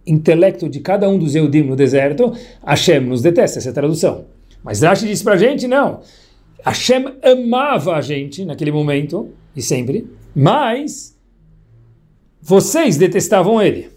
[0.06, 2.32] intelecto de cada um dos Eudim no deserto,
[2.64, 4.24] Hashem nos detesta, essa é a tradução.
[4.64, 6.00] Mas Rashi diz pra gente, não.
[6.64, 11.14] Hashem amava a gente naquele momento, e sempre, mas
[12.40, 13.90] vocês detestavam ele.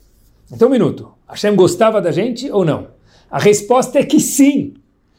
[0.51, 1.14] Então, um minuto.
[1.27, 2.87] Hashem gostava da gente ou não?
[3.29, 4.75] A resposta é que sim.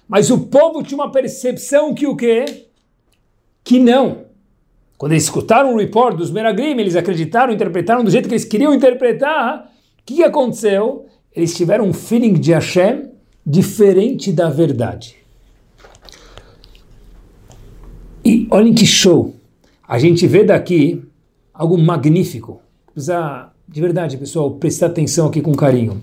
[0.08, 2.66] Mas o povo tinha uma percepção que o quê?
[3.64, 4.26] Que não.
[4.96, 8.72] Quando eles escutaram o report dos Meragrim, eles acreditaram, interpretaram do jeito que eles queriam
[8.72, 9.70] interpretar.
[10.00, 11.06] O que aconteceu?
[11.34, 13.10] Eles tiveram um feeling de Hashem
[13.44, 15.16] diferente da verdade.
[18.24, 19.34] E olhem que show!
[19.86, 21.02] A gente vê daqui
[21.52, 22.60] algo magnífico.
[22.92, 26.00] Precisa, de verdade, pessoal, prestar atenção aqui com carinho.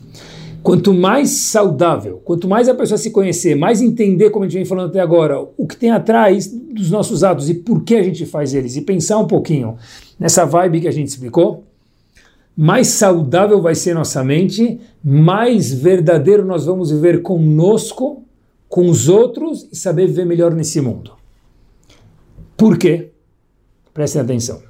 [0.62, 4.66] Quanto mais saudável, quanto mais a pessoa se conhecer, mais entender, como a gente vem
[4.66, 8.26] falando até agora, o que tem atrás dos nossos atos e por que a gente
[8.26, 9.76] faz eles, e pensar um pouquinho
[10.18, 11.66] nessa vibe que a gente explicou,
[12.56, 18.24] mais saudável vai ser nossa mente, mais verdadeiro nós vamos viver conosco,
[18.70, 21.12] com os outros e saber viver melhor nesse mundo.
[22.56, 23.10] Por quê?
[23.94, 24.62] Prestem atenção.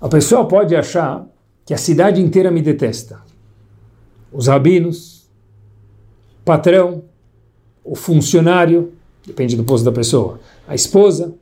[0.00, 1.26] A pessoa pode achar
[1.70, 3.20] que a cidade inteira me detesta
[4.32, 5.30] os rabinos,
[6.44, 7.04] patrão,
[7.84, 8.92] o funcionário,
[9.24, 11.32] depende do posto da pessoa, a esposa,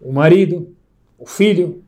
[0.00, 0.74] o marido,
[1.18, 1.82] o filho,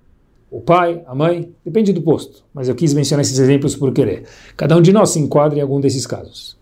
[0.51, 2.45] o pai, a mãe, depende do posto.
[2.53, 4.25] Mas eu quis mencionar esses exemplos por querer.
[4.55, 6.59] Cada um de nós se enquadra em algum desses casos.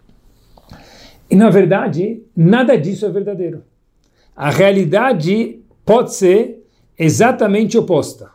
[1.29, 3.65] E na verdade, nada disso é verdadeiro.
[4.37, 6.65] A realidade pode ser
[6.97, 8.31] exatamente oposta.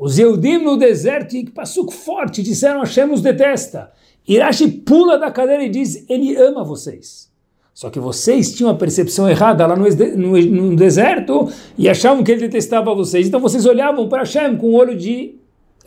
[0.00, 3.92] Os Eudim no deserto, que passou forte, disseram Hashem nos detesta.
[4.26, 7.30] Irashi pula da cadeira e diz: Ele ama vocês.
[7.74, 9.86] Só que vocês tinham a percepção errada lá no,
[10.16, 13.28] no, no deserto e achavam que ele detestava vocês.
[13.28, 15.34] Então vocês olhavam para Hashem com o olho de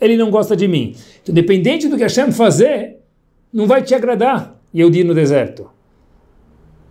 [0.00, 0.94] ele não gosta de mim.
[1.20, 3.00] Então, dependente do que Hashem fazer,
[3.52, 4.60] não vai te agradar.
[4.72, 5.68] E eu digo no deserto.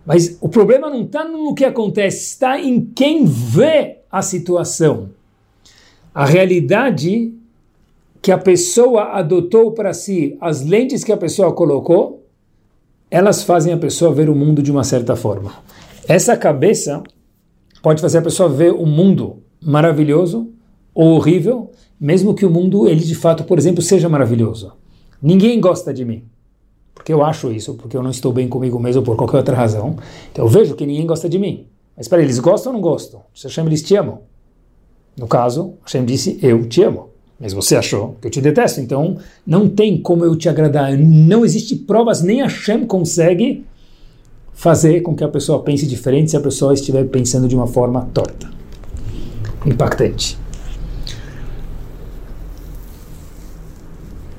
[0.04, 5.08] Mas o problema não está no que acontece, está em quem vê a situação.
[6.14, 7.34] A realidade
[8.22, 12.24] que a pessoa adotou para si, as lentes que a pessoa colocou,
[13.10, 15.52] elas fazem a pessoa ver o mundo de uma certa forma.
[16.06, 17.02] Essa cabeça
[17.82, 20.50] pode fazer a pessoa ver o mundo maravilhoso
[20.94, 24.72] ou horrível, mesmo que o mundo, ele de fato, por exemplo, seja maravilhoso.
[25.20, 26.24] Ninguém gosta de mim,
[26.94, 29.96] porque eu acho isso, porque eu não estou bem comigo mesmo por qualquer outra razão.
[30.30, 31.66] Então eu vejo que ninguém gosta de mim.
[31.96, 33.22] Mas para eles gostam ou não gostam?
[33.34, 34.20] Se Hashem eles te amam.
[35.16, 39.18] No caso, Hashem disse, eu te amo mas você achou que eu te detesto, então
[39.46, 40.96] não tem como eu te agradar.
[40.96, 43.64] Não existe provas, nem a Hashem consegue
[44.52, 48.08] fazer com que a pessoa pense diferente se a pessoa estiver pensando de uma forma
[48.14, 48.48] torta.
[49.66, 50.38] Impactante.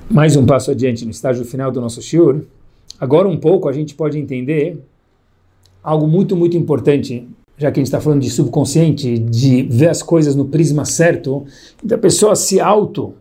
[0.10, 2.44] Mais um passo adiante no estágio final do nosso shiur.
[3.00, 4.82] Agora um pouco a gente pode entender
[5.84, 10.04] algo muito, muito importante já que a gente está falando de subconsciente, de ver as
[10.04, 11.46] coisas no prisma certo,
[11.84, 13.14] da pessoa se auto,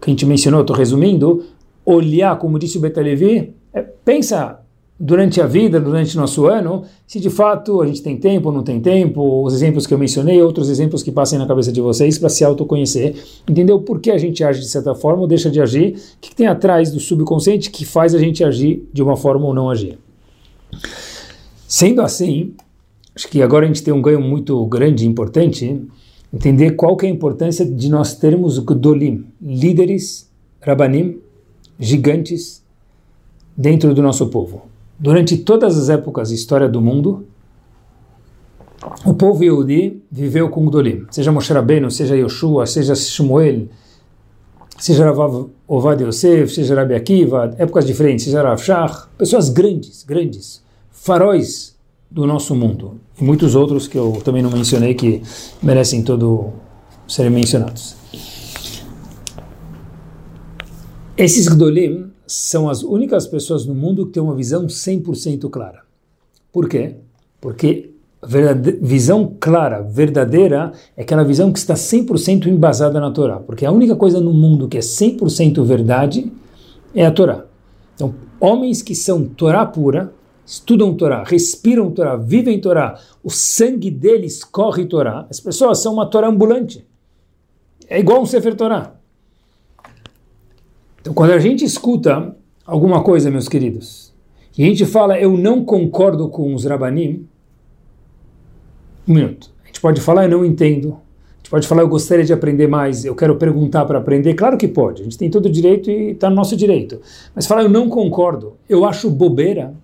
[0.00, 1.44] que a gente mencionou, estou resumindo,
[1.84, 4.60] olhar, como disse o Betalevi, é, pensa
[4.98, 8.62] durante a vida, durante nosso ano, se de fato a gente tem tempo ou não
[8.62, 12.18] tem tempo, os exemplos que eu mencionei, outros exemplos que passem na cabeça de vocês
[12.18, 13.14] para se autoconhecer,
[13.48, 16.30] entender o porquê a gente age de certa forma ou deixa de agir, o que,
[16.30, 19.70] que tem atrás do subconsciente que faz a gente agir de uma forma ou não
[19.70, 19.98] agir.
[21.66, 22.52] Sendo assim,
[23.14, 25.86] acho que agora a gente tem um ganho muito grande e importante,
[26.32, 31.18] entender qual que é a importância de nós termos Gdolim, líderes, Rabanim,
[31.78, 32.62] gigantes,
[33.56, 34.62] dentro do nosso povo.
[34.98, 37.26] Durante todas as épocas da história do mundo,
[39.04, 43.68] o povo Yehudi viveu com Gdolim, seja Moshe Rabbeinu, seja Yoshua, seja Shmuel,
[44.78, 50.62] seja Rav Ovad Yosef, seja Rabi Akiva, épocas diferentes, seja Rav Shach, pessoas grandes, grandes,
[50.90, 51.78] faróis
[52.10, 55.22] do nosso mundo e muitos outros que eu também não mencionei que
[55.62, 56.52] merecem todo
[57.06, 57.96] serem mencionados.
[61.16, 65.82] Esses Gdolim são as únicas pessoas no mundo que têm uma visão 100% clara.
[66.52, 66.96] Por quê?
[67.40, 67.90] Porque
[68.80, 73.36] visão clara, verdadeira, é aquela visão que está 100% embasada na Torá.
[73.36, 76.30] Porque a única coisa no mundo que é 100% verdade
[76.94, 77.44] é a Torá.
[77.94, 80.12] Então, homens que são Torá pura,
[80.44, 85.26] estudam Torá, respiram Torá, vivem Torá, o sangue deles corre Torá.
[85.30, 86.86] As pessoas são uma Torá ambulante.
[87.88, 88.94] É igual um Sefer Torá.
[91.00, 92.36] Então, quando a gente escuta
[92.66, 94.12] alguma coisa, meus queridos,
[94.56, 97.26] e a gente fala, eu não concordo com os Rabanim,
[99.08, 99.50] um minuto.
[99.64, 100.90] A gente pode falar, eu não entendo.
[100.90, 104.34] A gente pode falar, eu gostaria de aprender mais, eu quero perguntar para aprender.
[104.34, 107.00] Claro que pode, a gente tem todo o direito e está no nosso direito.
[107.34, 109.74] Mas falar, eu não concordo, eu acho bobeira,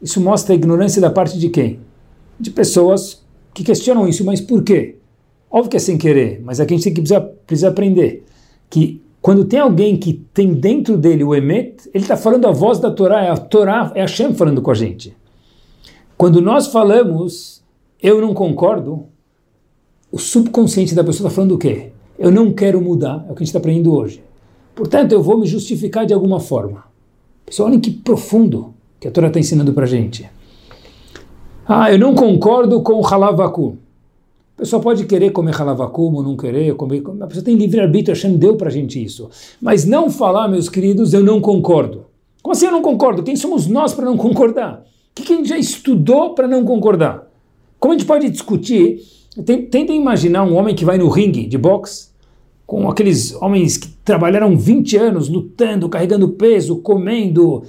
[0.00, 1.80] isso mostra a ignorância da parte de quem?
[2.38, 3.24] De pessoas
[3.54, 4.96] que questionam isso, mas por quê?
[5.50, 8.24] Óbvio que é sem querer, mas aqui a gente tem que precisa, precisa aprender
[8.68, 12.78] que quando tem alguém que tem dentro dele o Emet, ele está falando a voz
[12.78, 15.16] da Torá, é a Torá, é a Shem falando com a gente.
[16.16, 17.60] Quando nós falamos,
[18.00, 19.06] eu não concordo,
[20.12, 21.90] o subconsciente da pessoa está falando o quê?
[22.16, 24.22] Eu não quero mudar, é o que a gente está aprendendo hoje.
[24.76, 26.84] Portanto, eu vou me justificar de alguma forma.
[27.44, 30.28] Pessoal, olhem que profundo que a Torá está ensinando para a gente.
[31.66, 33.76] Ah, eu não concordo com o halavaku.
[34.56, 37.02] A pessoa pode querer comer halavakum ou não querer comer.
[37.20, 39.28] A pessoa tem livre-arbítrio, Hashem deu para a gente isso.
[39.60, 42.06] Mas não falar, meus queridos, eu não concordo.
[42.42, 43.22] Como assim eu não concordo?
[43.22, 44.84] Quem somos nós para não concordar?
[45.10, 47.26] O que, que a gente já estudou para não concordar?
[47.78, 49.02] Como a gente pode discutir?
[49.44, 52.08] Tentem imaginar um homem que vai no ringue de boxe,
[52.66, 57.62] com aqueles homens que trabalharam 20 anos lutando, carregando peso, comendo.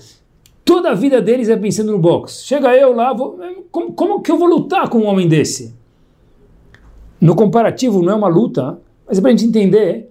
[0.67, 2.45] Toda a vida deles é pensando no boxe.
[2.45, 3.39] Chega eu lá, vou,
[3.71, 5.75] como, como que eu vou lutar com um homem desse?
[7.19, 10.09] no comparativo não é uma luta, mas é para a gente entender,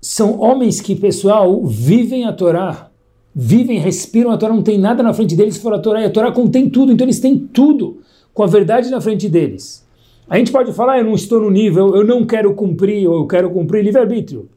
[0.00, 2.90] são homens que, pessoal, vivem a Torá,
[3.34, 6.10] vivem, respiram a Torá, não tem nada na frente deles fora a Torá, e a
[6.10, 8.00] Torá contém tudo, então eles têm tudo
[8.32, 9.86] com a verdade na frente deles.
[10.28, 13.26] A gente pode falar, eu não estou no nível, eu não quero cumprir, ou eu
[13.26, 14.48] quero cumprir livre-arbítrio.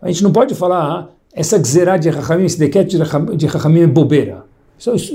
[0.00, 2.96] A gente não pode falar, ah, essa gzerá de Rahamim, esse decreto
[3.36, 4.44] de Rahamim é bobeira.
[4.78, 5.14] Isso, isso,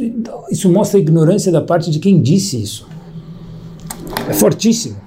[0.49, 2.87] isso mostra a ignorância da parte de quem disse isso.
[4.27, 4.97] É fortíssimo.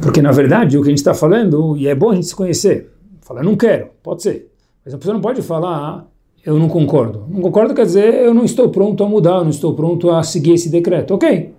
[0.00, 2.34] Porque, na verdade, o que a gente está falando, e é bom a gente se
[2.34, 2.90] conhecer,
[3.20, 4.50] fala, não quero, pode ser.
[4.84, 6.04] Mas a pessoa não pode falar, ah,
[6.44, 7.24] eu não concordo.
[7.28, 10.54] Não concordo quer dizer, eu não estou pronto a mudar, não estou pronto a seguir
[10.54, 11.14] esse decreto.
[11.14, 11.52] Ok,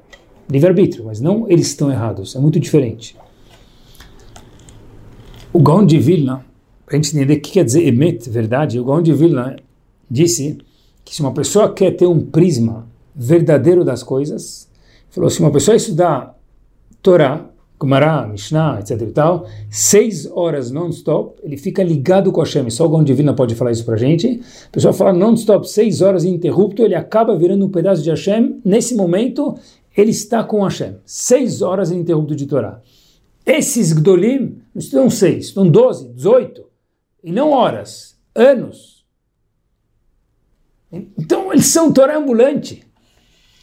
[0.50, 3.16] livre-arbítrio, mas não eles estão errados, é muito diferente.
[5.56, 6.43] O Gaon de Vilna,
[6.84, 9.56] para a gente entender o que quer dizer emet, verdade, o Gaon de Vilna
[10.10, 10.58] disse
[11.06, 14.68] que se uma pessoa quer ter um prisma verdadeiro das coisas,
[15.12, 16.36] falou, se uma pessoa estudar
[17.04, 17.45] Torá,
[17.78, 22.68] Kumara, Mishnah, etc e tal, seis horas non-stop, ele fica ligado com Hashem.
[22.72, 24.41] Só o Gão Divina pode falar isso pra gente.
[24.66, 28.60] A pessoa fala non-stop, seis horas ininterrupto, ele acaba virando um pedaço de Hashem.
[28.66, 29.54] Nesse momento,
[29.95, 30.95] ele está com Hashem.
[31.06, 32.82] Seis horas ininterrupto de Torá.
[33.46, 36.64] Esses Gdolim não estudam seis, estão doze, dezoito.
[37.24, 39.06] E não horas, anos.
[40.91, 42.84] Então, eles são Torá ambulante.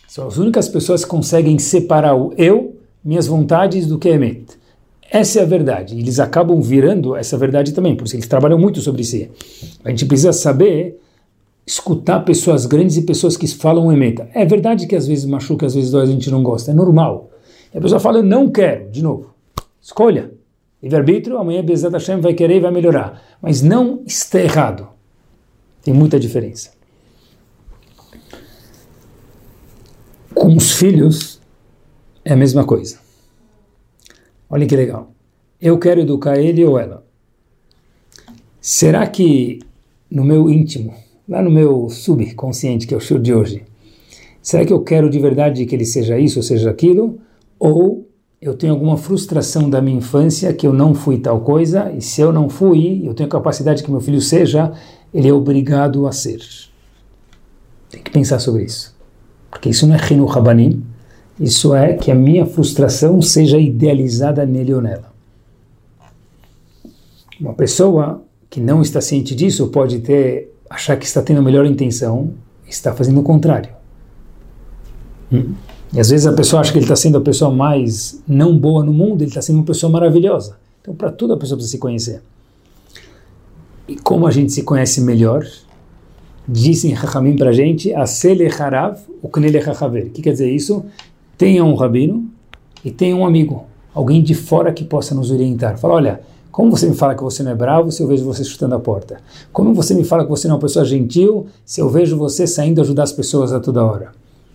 [0.09, 4.59] São as únicas pessoas que conseguem separar o eu minhas vontades do que é Emet.
[5.11, 5.99] Essa é a verdade.
[5.99, 9.31] Eles acabam virando essa verdade também, por isso eles trabalham muito sobre si.
[9.85, 11.01] A gente precisa saber
[11.67, 14.23] escutar pessoas grandes e pessoas que falam Emet.
[14.35, 17.31] É verdade que às vezes machuca, às vezes dói, a gente não gosta, é normal.
[17.73, 19.35] E a pessoa fala, eu não quero, de novo.
[19.91, 20.31] Escolha.
[20.81, 23.21] Livre-arbítrio, amanhã Bezat Hashem vai querer e vai melhorar.
[23.43, 24.89] Mas não está errado.
[25.83, 26.71] Tem muita diferença.
[30.33, 31.41] Com os filhos,
[32.25, 33.01] é a mesma coisa.
[34.49, 35.11] Olha que legal.
[35.61, 37.05] Eu quero educar ele ou ela.
[38.61, 39.59] Será que
[40.09, 40.95] no meu íntimo,
[41.29, 43.65] lá no meu subconsciente, que é o show de hoje,
[44.41, 47.19] será que eu quero de verdade que ele seja isso ou seja aquilo?
[47.59, 48.00] Ou
[48.41, 52.23] eu tenho alguma frustração da minha infância que eu não fui tal coisa, e se
[52.23, 54.73] eu não fui, eu tenho capacidade que meu filho seja,
[55.13, 56.41] ele é obrigado a ser.
[57.91, 58.97] Tem que pensar sobre isso.
[59.51, 60.83] Porque isso não é Rinu Rabanim,
[61.39, 65.13] isso é que a minha frustração seja idealizada nele ou nela.
[67.39, 71.67] Uma pessoa que não está ciente disso pode ter achar que está tendo a melhor
[71.67, 72.33] intenção
[72.67, 73.71] está fazendo o contrário.
[75.33, 75.55] Hum?
[75.93, 78.85] E às vezes a pessoa acha que ele está sendo a pessoa mais não boa
[78.85, 80.57] no mundo, ele está sendo uma pessoa maravilhosa.
[80.81, 82.23] Então, para tudo a pessoa precisa se conhecer.
[83.89, 85.45] E como a gente se conhece melhor,
[86.47, 90.07] dizem Chachamim para a gente, Asele Harav, o Knele Hachaver.
[90.07, 90.85] O que quer dizer isso?
[91.41, 92.29] tenha um rabino
[92.85, 93.65] e tenha um amigo,
[93.95, 95.79] alguém de fora que possa nos orientar.
[95.79, 96.21] Fala, olha,
[96.53, 98.79] como você me fala que você não é bravo se eu vejo você chutando a
[98.79, 99.23] porta?
[99.51, 102.47] Como você me fala que você não é uma pessoa gentil se eu vejo você
[102.47, 104.13] saindo ajudar as pessoas a toda hora?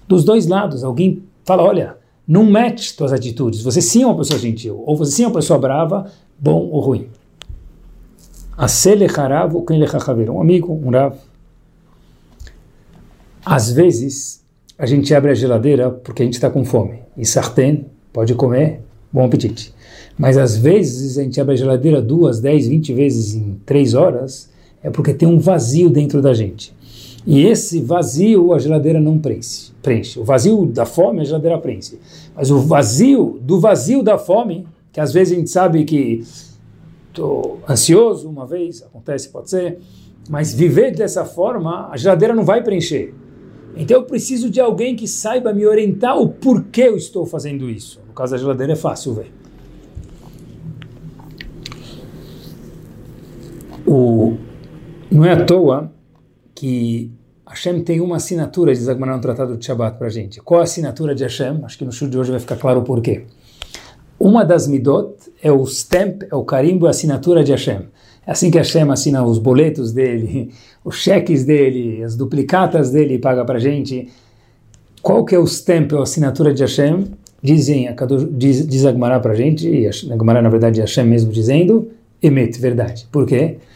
[0.08, 1.97] Dos dois lados, alguém fala, olha,
[2.28, 3.62] não match tuas atitudes.
[3.62, 6.80] Você sim é uma pessoa gentil, ou você sim é uma pessoa brava, bom ou
[6.80, 7.10] ruim.
[8.58, 11.16] Um amigo, um rav.
[13.45, 14.43] Às vezes,
[14.78, 16.99] a gente abre a geladeira porque a gente está com fome.
[17.18, 18.82] E sartén, pode comer,
[19.12, 19.74] bom apetite.
[20.18, 24.49] Mas às vezes a gente abre a geladeira duas, dez, vinte vezes em três horas,
[24.82, 26.74] é porque tem um vazio dentro da gente.
[27.26, 29.71] E esse vazio a geladeira não preenche.
[29.82, 30.19] preenche.
[30.19, 31.99] O vazio da fome a geladeira preenche.
[32.36, 36.23] Mas o vazio do vazio da fome, que às vezes a gente sabe que
[37.09, 39.80] estou ansioso uma vez, acontece, pode ser,
[40.30, 43.13] mas viver dessa forma, a geladeira não vai preencher.
[43.76, 47.99] Então eu preciso de alguém que saiba me orientar o porquê eu estou fazendo isso.
[48.07, 49.32] No caso da geladeira é fácil ver.
[53.86, 54.38] O,
[55.11, 55.91] não é à toa
[56.56, 57.12] que
[57.45, 60.41] Hashem tem uma assinatura, diz Agmará no Tratado de Shabbat para a gente.
[60.41, 61.60] Qual a assinatura de Hashem?
[61.64, 63.26] Acho que no show de hoje vai ficar claro o porquê.
[64.18, 67.82] Uma das midot é o stamp, é o carimbo, a assinatura de Hashem.
[68.26, 70.51] É assim que Hashem assina os boletos dele,
[70.84, 74.10] os cheques dele, as duplicatas dele e paga para a gente.
[75.01, 77.06] Qual que é o stamp, a assinatura de Hashem?
[77.43, 77.88] Dizem,
[78.32, 81.91] diz, diz Agmará para a gente, e Agmará na verdade é Hashem mesmo dizendo,
[82.24, 83.08] emet, verdade.
[83.12, 83.58] Por quê?
[83.58, 83.74] Porque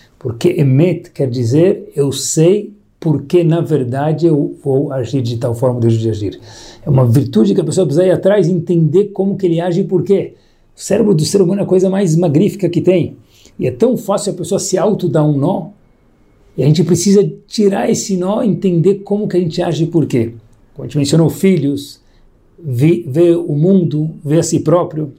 [0.57, 6.01] emet quer dizer eu sei porque na verdade eu vou agir de tal forma desejo
[6.01, 6.39] de agir.
[6.85, 9.81] É uma virtude que a pessoa precisa ir atrás e entender como que ele age
[9.81, 10.33] e por quê.
[10.75, 13.15] O cérebro do ser humano é a coisa mais magnífica que tem.
[13.57, 15.69] E é tão fácil a pessoa se auto dar um nó.
[16.57, 20.05] E a gente precisa tirar esse nó, entender como que a gente age e por
[20.05, 20.33] quê.
[20.73, 22.01] Como a gente mencionou, filhos,
[22.61, 25.13] ver o mundo, ver a si próprio.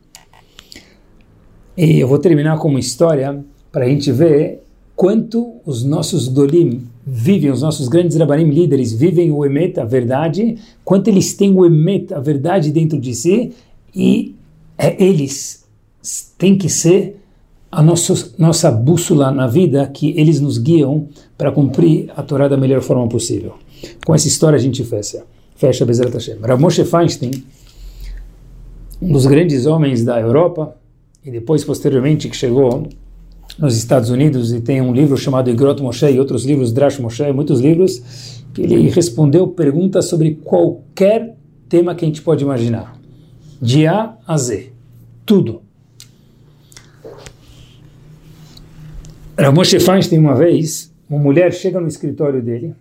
[1.77, 3.43] E eu vou terminar com uma história
[3.73, 4.60] para a gente ver
[5.01, 10.59] quanto os nossos dolim vivem, os nossos grandes rabanim líderes vivem o emet, a verdade,
[10.85, 13.51] quanto eles têm o emet, a verdade dentro de si,
[13.97, 14.35] e
[14.77, 15.65] é, eles
[16.37, 17.19] têm que ser
[17.73, 22.59] a nossa, nossa bússola na vida, que eles nos guiam para cumprir a Torá da
[22.59, 23.55] melhor forma possível.
[24.05, 25.25] Com essa história a gente fecha.
[25.57, 26.37] Fecha Bezerra Hashem.
[26.43, 27.31] Rav Moshe Feinstein,
[29.01, 30.77] um dos grandes homens da Europa,
[31.25, 32.87] e depois posteriormente que chegou
[33.59, 37.33] nos Estados Unidos e tem um livro chamado Igrot Moshe e outros livros, Drash Moshe,
[37.33, 41.37] muitos livros, que ele respondeu perguntas sobre qualquer
[41.69, 42.99] tema que a gente pode imaginar.
[43.61, 44.73] De A a Z.
[45.25, 45.63] Tudo.
[49.39, 52.75] Rav Moshe Feinstein, uma vez, uma mulher chega no escritório dele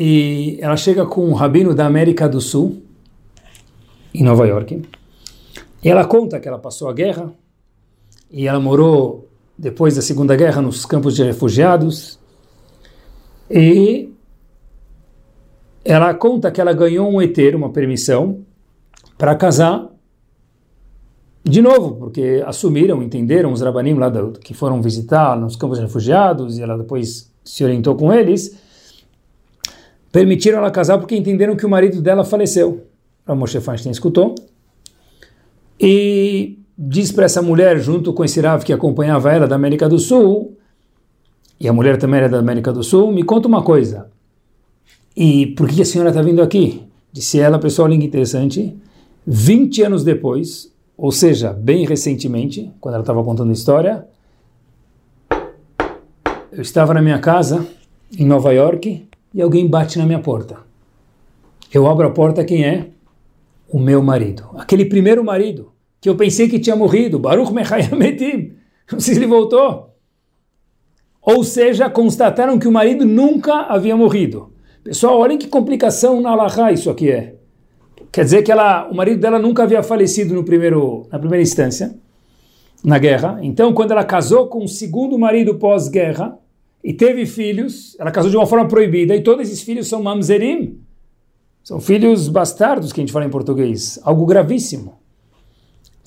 [0.00, 2.80] e ela chega com um rabino da América do Sul,
[4.14, 4.82] em Nova York,
[5.82, 7.32] e ela conta que ela passou a guerra,
[8.30, 12.18] e ela morou depois da Segunda Guerra nos campos de refugiados.
[13.50, 14.12] E
[15.84, 18.44] ela conta que ela ganhou um ETER, uma permissão,
[19.16, 19.88] para casar
[21.42, 25.84] de novo, porque assumiram, entenderam os rabanim lá do, que foram visitar nos campos de
[25.84, 28.58] refugiados e ela depois se orientou com eles,
[30.12, 32.86] permitiram ela casar porque entenderam que o marido dela faleceu.
[33.26, 34.34] A Moshe Feinstein escutou.
[35.80, 39.98] E diz para essa mulher, junto com esse Rav que acompanhava ela da América do
[39.98, 40.56] Sul,
[41.58, 44.08] e a mulher também era da América do Sul, me conta uma coisa.
[45.16, 46.84] E por que a senhora está vindo aqui?
[47.12, 48.76] Disse ela, pessoal, link interessante.
[49.26, 54.06] 20 anos depois, ou seja, bem recentemente, quando ela estava contando a história,
[56.52, 57.66] eu estava na minha casa,
[58.16, 60.58] em Nova York, e alguém bate na minha porta.
[61.74, 62.86] Eu abro a porta, quem é?
[63.68, 64.44] O meu marido.
[64.54, 68.52] Aquele primeiro marido que eu pensei que tinha morrido, Baruch Mechayametim,
[68.98, 69.94] se ele voltou.
[71.20, 74.52] Ou seja, constataram que o marido nunca havia morrido.
[74.82, 77.34] Pessoal, olhem que complicação na Allahá isso aqui é.
[78.10, 81.94] Quer dizer que ela, o marido dela nunca havia falecido no primeiro, na primeira instância,
[82.82, 83.38] na guerra.
[83.42, 86.38] Então, quando ela casou com o segundo marido pós-guerra
[86.82, 90.80] e teve filhos, ela casou de uma forma proibida e todos esses filhos são mamzerim.
[91.62, 94.00] São filhos bastardos que a gente fala em português.
[94.02, 94.97] Algo gravíssimo.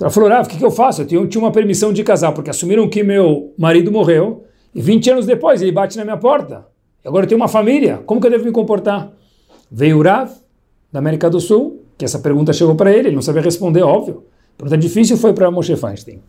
[0.02, 1.04] Ela falou, Rav, o que, que eu faço?
[1.04, 4.43] Eu tinha uma permissão de casar, porque assumiram que meu marido morreu,
[4.74, 6.66] e 20 anos depois ele bate na minha porta.
[7.04, 9.12] E agora eu tenho uma família, como que eu devo me comportar?
[9.72, 10.32] Veio o Rav,
[10.91, 14.26] da América do Sul, que essa pergunta chegou para ele, ele não sabia responder, óbvio.
[14.58, 16.20] Pergunta difícil foi para Moshe Feinstein.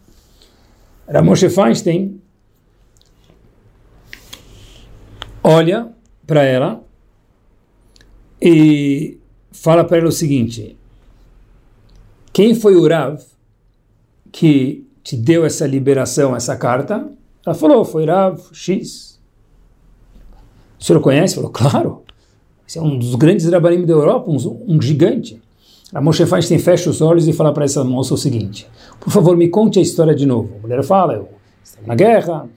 [1.06, 2.20] Era Moshe Feinstein
[5.42, 5.92] olha
[6.26, 6.84] para ela
[8.40, 9.18] e
[9.50, 10.76] fala para ela o seguinte:
[12.32, 13.20] quem foi o Rav
[14.32, 17.06] que te deu essa liberação, essa carta?
[17.44, 19.20] Ela falou, foi Rav X.
[20.80, 21.34] O senhor conhece?
[21.34, 22.02] Falou, claro.
[22.66, 25.40] Esse é um dos grandes rabanim da Europa, um, um gigante.
[25.94, 28.66] A Moshe Feinstein fecha os olhos e fala para essa moça o seguinte,
[28.98, 30.54] por favor, me conte a história de novo.
[30.58, 31.28] A mulher fala, eu
[31.62, 32.48] estava na guerra,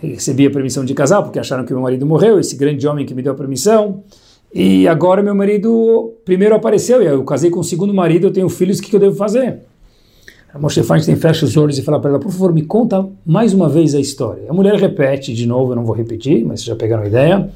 [0.00, 3.14] recebi a permissão de casar porque acharam que meu marido morreu, esse grande homem que
[3.14, 4.02] me deu a permissão,
[4.54, 8.48] e agora meu marido primeiro apareceu, e eu casei com o segundo marido, eu tenho
[8.48, 9.60] filhos, o que eu devo fazer?
[10.52, 13.54] A Moshe Feinstein fecha os olhos e fala para ela, por favor, me conta mais
[13.54, 14.50] uma vez a história.
[14.50, 17.50] A mulher repete de novo, eu não vou repetir, mas já pegaram a ideia.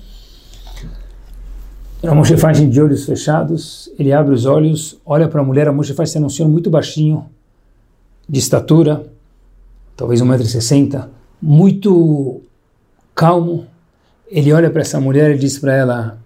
[2.06, 5.72] A Moshe Feinstein de olhos fechados, ele abre os olhos, olha para a mulher, a
[5.72, 7.26] Moshe Feinstein é um senhor muito baixinho,
[8.28, 9.04] de estatura,
[9.96, 11.08] talvez 1,60m,
[11.42, 12.42] muito
[13.14, 13.66] calmo.
[14.30, 16.18] Ele olha para essa mulher e diz para ela: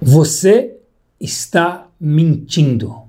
[0.00, 0.76] Você
[1.20, 3.07] está mentindo.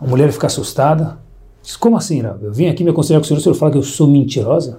[0.00, 1.18] A mulher fica assustada.
[1.62, 2.42] Diz: Como assim, Rav?
[2.42, 4.78] Eu vim aqui me aconselhar com o senhor, o senhor fala que eu sou mentirosa?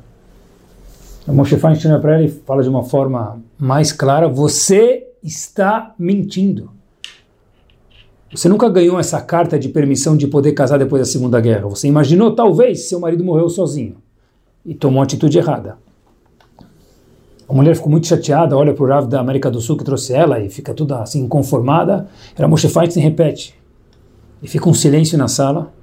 [1.27, 6.71] A Moshe Feinstein para ela e fala de uma forma mais clara: Você está mentindo.
[8.31, 11.67] Você nunca ganhou essa carta de permissão de poder casar depois da Segunda Guerra.
[11.67, 13.97] Você imaginou, talvez, seu marido morreu sozinho
[14.65, 15.77] e tomou a atitude errada.
[17.47, 20.13] A mulher ficou muito chateada, olha para o Rav da América do Sul que trouxe
[20.13, 22.07] ela e fica toda assim inconformada.
[22.33, 23.60] Era Moshe Feinstein repete.
[24.41, 25.73] E fica um silêncio na sala.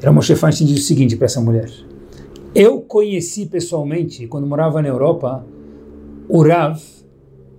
[0.00, 1.70] Era Moshe Feinstein diz o seguinte para essa mulher.
[2.54, 5.44] Eu conheci pessoalmente, quando morava na Europa,
[6.28, 6.80] o Rav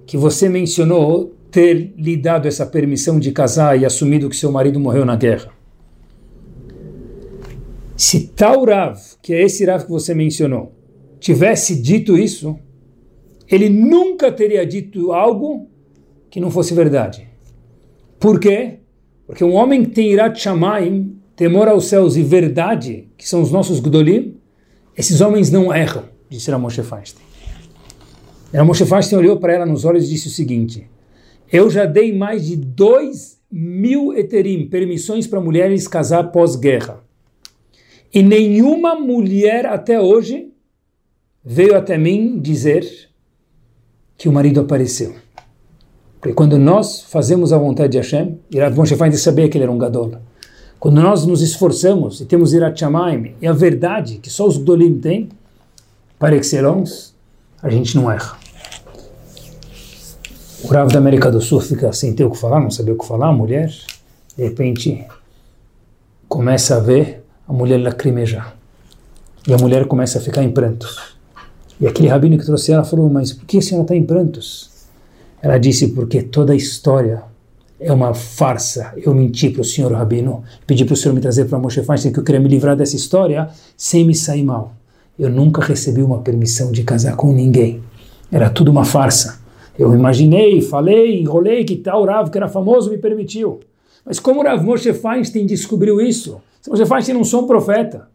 [0.06, 4.80] que você mencionou ter lhe dado essa permissão de casar e assumido que seu marido
[4.80, 5.52] morreu na guerra.
[7.96, 10.74] Se tal Rav, que é esse Rav que você mencionou,
[11.20, 12.58] tivesse dito isso,
[13.48, 15.68] ele nunca teria dito algo
[16.30, 17.28] que não fosse verdade.
[18.20, 18.79] Por quê?
[19.30, 23.52] Porque um homem que tem irat shamaim, temor aos céus e verdade, que são os
[23.52, 24.38] nossos gdolim,
[24.98, 27.24] esses homens não erram, disse Ramoshe Feinstein.
[28.66, 30.90] Moshe Feinstein olhou para ela nos olhos e disse o seguinte:
[31.52, 37.00] Eu já dei mais de dois mil eterim, permissões para mulheres casar pós-guerra.
[38.12, 40.52] E nenhuma mulher até hoje
[41.46, 42.84] veio até mim dizer
[44.18, 45.14] que o marido apareceu.
[46.20, 49.72] Porque quando nós fazemos a vontade de Hashem, Rav Moshe Feinstein sabia que ele era
[49.72, 50.12] um gadol.
[50.80, 55.00] Quando nós nos esforçamos e temos Irat Shamayim, e a verdade que só os Gdolim
[55.00, 55.30] têm,
[56.18, 57.14] par excellence,
[57.62, 58.38] a gente não erra.
[60.64, 62.98] O Rav da América do Sul fica sem ter o que falar, não saber o
[62.98, 63.74] que falar, a mulher,
[64.38, 65.06] de repente,
[66.28, 68.56] começa a ver a mulher lacrimejar.
[69.48, 71.18] E a mulher começa a ficar em prantos.
[71.80, 74.70] E aquele rabino que trouxe ela falou, mas por que a senhora está em prantos?
[75.42, 77.24] Ela disse, porque toda a história
[77.80, 78.94] é uma farsa.
[78.98, 82.12] Eu menti para o senhor rabino, pedi para o senhor me trazer para Moshe Feinstein
[82.12, 84.74] que eu queria me livrar dessa história sem me sair mal.
[85.18, 87.82] Eu nunca recebi uma permissão de casar com ninguém.
[88.32, 89.40] Era tudo uma farsa.
[89.78, 93.62] Eu imaginei, falei, enrolei que tal Rav, que era famoso, me permitiu.
[94.06, 96.42] Mas como Rav Moshe Feinstein descobriu isso?
[96.68, 98.10] Moshe Feinstein não sou um profeta.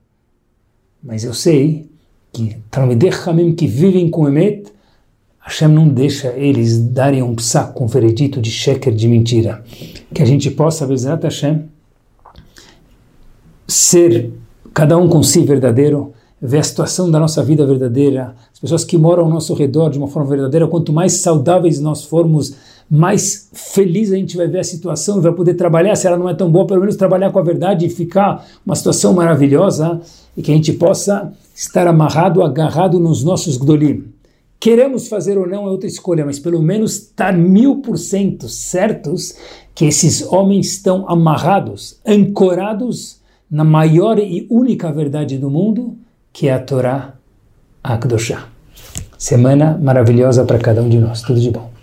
[1.02, 1.88] Mas eu sei
[2.32, 4.73] que Talmidei Hamim que vivem com Emet,
[5.44, 9.62] Hashem não deixa eles darem um psaco um veredito de sheker, de mentira.
[10.12, 11.64] Que a gente possa, Bezerra Hashem,
[13.68, 14.32] ser
[14.72, 18.96] cada um com si verdadeiro, ver a situação da nossa vida verdadeira, as pessoas que
[18.96, 22.54] moram ao nosso redor de uma forma verdadeira, quanto mais saudáveis nós formos,
[22.90, 26.28] mais feliz a gente vai ver a situação e vai poder trabalhar, se ela não
[26.28, 30.00] é tão boa, pelo menos trabalhar com a verdade e ficar uma situação maravilhosa
[30.36, 34.13] e que a gente possa estar amarrado, agarrado nos nossos gdolim.
[34.64, 39.34] Queremos fazer ou não é outra escolha, mas pelo menos estar mil por cento certos
[39.74, 45.94] que esses homens estão amarrados, ancorados na maior e única verdade do mundo,
[46.32, 47.12] que é a Torá
[47.82, 48.48] Akdoshá.
[49.18, 51.20] Semana maravilhosa para cada um de nós.
[51.20, 51.73] Tudo de bom.